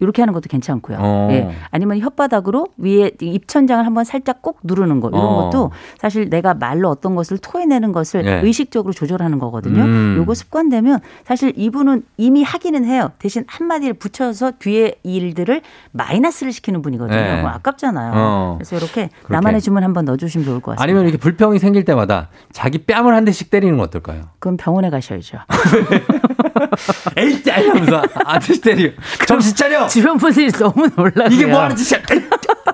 [0.04, 0.98] 이렇게 하는 것도 괜찮고요.
[1.00, 1.28] 어.
[1.32, 1.50] 예.
[1.72, 5.36] 아니면 혓바닥으로 위에 입천장을 한번 살짝 꼭 누르는 거 이런 어.
[5.50, 8.42] 것도 사실 내가 말로 어떤 것을 토해내는 것을 예.
[8.44, 9.82] 의식적으로 조절하는 거거든요.
[9.84, 10.16] 음.
[10.18, 13.12] 요거 습관되면 사실 이분은 이미 하기는 해요.
[13.20, 17.18] 대신 한마디를 붙여서 뒤에 일들을 마이너스를 시키는 분이거든요.
[17.18, 17.44] 예.
[17.46, 18.12] 아깝잖아요.
[18.16, 18.56] 어.
[18.58, 19.34] 그래서 이렇게 그렇게.
[19.34, 20.84] 나만의 주문 한번 넣어주시면 좋을 것 같습니다.
[20.84, 24.24] 아니면 이렇게 불평이 생길 때마다 자기 뺨을 한 대씩 때리는 건 어떨까요?
[24.40, 25.38] 그럼 병원에 가셔야죠.
[27.18, 28.90] 에이 짜 하면서 아저씨 때려.
[29.28, 29.88] 정신 차려.
[29.94, 31.30] 주변 분들이 너무 놀라요.
[31.32, 32.02] 이게 뭐 하는 짓이야?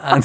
[0.02, 0.22] 안,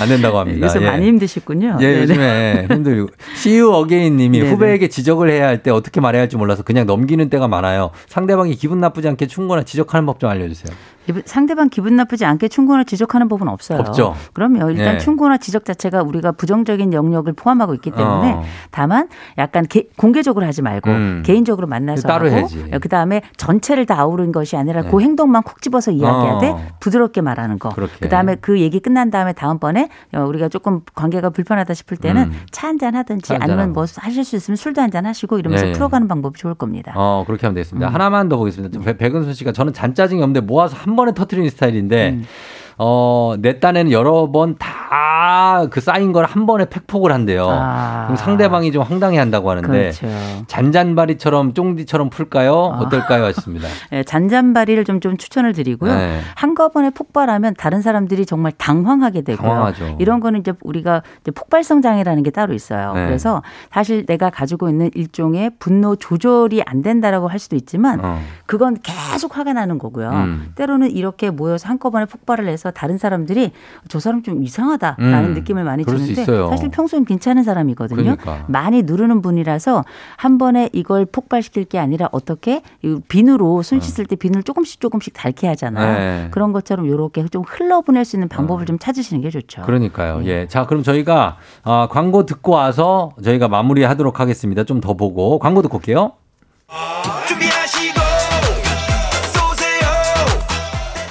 [0.00, 0.66] 안 된다고 합니다.
[0.66, 0.86] 요새 예.
[0.86, 1.78] 많이 힘드시군요.
[1.80, 2.02] 예, 네네.
[2.02, 3.08] 요즘에 힘들고.
[3.36, 7.48] CU 어게인 님이 후배에게 지적을 해야 할 때 어떻게 말해야 할지 몰라서 그냥 넘기는 때가
[7.48, 7.90] 많아요.
[8.06, 10.74] 상대방이 기분 나쁘지 않게 충고나 지적하는 법 좀 알려주세요.
[11.24, 13.78] 상대방 기분 나쁘지 않게 충고나 지적하는 법은 없어요.
[13.80, 14.14] 없죠.
[14.32, 14.70] 그럼요.
[14.70, 14.98] 일단 네.
[14.98, 18.42] 충고나 지적 자체가 우리가 부정적인 영역을 포함하고 있기 때문에 어.
[18.70, 21.22] 다만 약간 개, 공개적으로 하지 말고 음.
[21.24, 22.70] 개인적으로 만나서 따로 하고 해야지.
[22.80, 24.90] 그다음에 전체를 다 아우른 것이 아니라 네.
[24.90, 26.60] 그 행동만 콕 집어서 이야기하되 어.
[26.80, 27.70] 부드럽게 말하는 거.
[27.70, 27.98] 그렇게.
[28.00, 32.32] 그다음에 그 얘기 끝난 다음에 다음번에 어, 우리가 조금 관계가 불편하다 싶을 때는 음.
[32.50, 35.72] 차한잔 하든지 아니면 뭐 하실 수 있으면 술도 한잔 하시고 이러면서 네.
[35.72, 36.92] 풀어가는 방법이 좋을 겁니다.
[36.96, 37.88] 어, 그렇게 하면 되겠습니다.
[37.88, 37.94] 음.
[37.94, 38.78] 하나만 더 보겠습니다.
[38.94, 42.26] 백은수 씨가 저는 잔짜증이 없는데 모아서 한 번에 터트리는 스타일인데 음.
[42.76, 44.68] 어, 내 딴에는 여러 번 다
[45.70, 47.48] 그 쌓인 걸 한 번에 팩폭을 한대요.
[47.50, 48.04] 아.
[48.06, 50.06] 그럼 상대방이 좀 황당해 한다고 하는데 그렇죠.
[50.46, 52.52] 잔잔바리처럼 쫑디처럼 풀까요?
[52.74, 52.78] 아.
[52.80, 53.24] 어떨까요?
[53.24, 53.68] 하셨습니다.
[53.90, 55.94] 네, 잔잔바리를 좀, 좀 추천을 드리고요.
[55.94, 56.20] 네.
[56.34, 59.48] 한꺼번에 폭발하면 다른 사람들이 정말 당황하게 되고요.
[59.48, 59.96] 당황하죠.
[59.98, 62.92] 이런 거는 이제 우리가 이제 폭발성 장애라는 게 따로 있어요.
[62.94, 63.06] 네.
[63.06, 68.20] 그래서 사실 내가 가지고 있는 일종의 분노 조절이 안 된다라고 할 수도 있지만 어.
[68.46, 70.10] 그건 계속 화가 나는 거고요.
[70.10, 70.52] 음.
[70.56, 73.52] 때로는 이렇게 모여서 한꺼번에 폭발을 해서 다른 사람들이
[73.88, 78.16] 저 사람 좀 이상하다라는 음, 느낌을 많이 주는데 사실 평소엔 괜찮은 사람이거든요.
[78.16, 78.44] 그러니까.
[78.48, 79.84] 많이 누르는 분이라서
[80.16, 82.62] 한 번에 이걸 폭발시킬 게 아니라 어떻게
[83.08, 85.98] 비누로 손 씻을 때 비누를 조금씩 조금씩 닳게 하잖아요.
[85.98, 86.28] 네.
[86.30, 88.64] 그런 것처럼 이렇게 좀 흘러보낼 수 있는 방법을 어.
[88.64, 89.62] 좀 찾으시는 게 좋죠.
[89.62, 90.20] 그러니까요.
[90.20, 90.26] 네.
[90.26, 90.46] 예.
[90.48, 94.64] 자, 그럼 저희가 어, 광고 듣고 와서 저희가 마무리하도록 하겠습니다.
[94.64, 96.12] 좀 더 보고 광고 듣고 올게요.
[97.26, 98.00] 준비하시고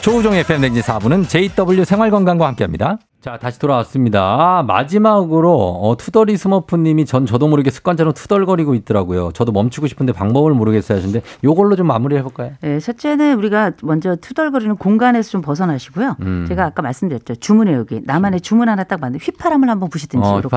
[0.01, 2.97] 조우종의 팬댕진 4부는 JW 생활건강과 함께합니다.
[3.27, 4.21] 자, 다시 돌아왔습니다.
[4.21, 9.33] 아, 마지막으로 어, 투덜이 스머프님이 전 저도 모르게 습관처럼 투덜거리고 있더라고요.
[9.33, 12.53] 저도 멈추고 싶은데 방법을 모르겠어요 하시는데 요걸로 좀 마무리해 볼까요?
[12.61, 16.15] 네, 첫째는 우리가 먼저 투덜거리는 공간에서 좀 벗어나시고요.
[16.21, 16.45] 음.
[16.47, 17.35] 제가 아까 말씀드렸죠.
[17.35, 20.47] 주문해 여기 나만의 주문 하나 딱 만든 휘파람을 한번 부시든지 어, 이렇게.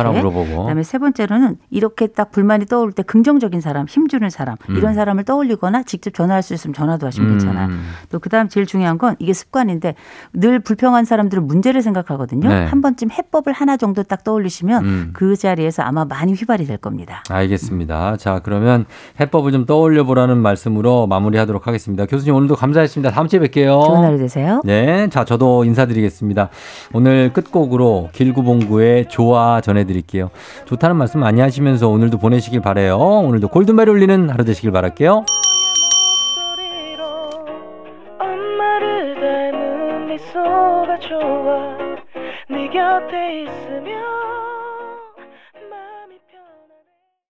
[0.60, 4.76] 그다음에 세 번째로는 이렇게 딱 불만이 떠오를 때 긍정적인 사람, 힘주는 사람 음.
[4.76, 7.32] 이런 사람을 떠올리거나 직접 전화할 수 있으면 전화도 하시면 음.
[7.32, 7.68] 괜찮아요.
[8.12, 9.96] 또 그다음 제일 중요한 건 이게 습관인데
[10.34, 12.48] 늘 불평한 사람들은 문제를 생각하거든요.
[12.48, 12.59] 네.
[12.60, 12.66] 네.
[12.66, 15.10] 한 번쯤 해법을 하나 정도 딱 떠올리시면 음.
[15.12, 17.22] 그 자리에서 아마 많이 휘발이 될 겁니다.
[17.28, 18.16] 알겠습니다.
[18.16, 18.86] 자, 그러면
[19.18, 22.06] 해법을 좀 떠올려 보라는 말씀으로 마무리하도록 하겠습니다.
[22.06, 23.10] 교수님 오늘도 감사했습니다.
[23.10, 23.84] 다음 주에 뵐게요.
[23.84, 24.60] 좋은 하루 되세요.
[24.64, 25.08] 네.
[25.08, 26.50] 자, 저도 인사드리겠습니다.
[26.92, 30.30] 오늘 끝곡으로 길구봉구의 좋아 전해드릴게요.
[30.66, 32.96] 좋다는 말씀 많이 하시면서 오늘도 보내시길 바래요.
[32.96, 35.24] 오늘도 골든벨 울리는 하루 되시길 바랄게요.
[42.90, 44.19] 곁에 있으면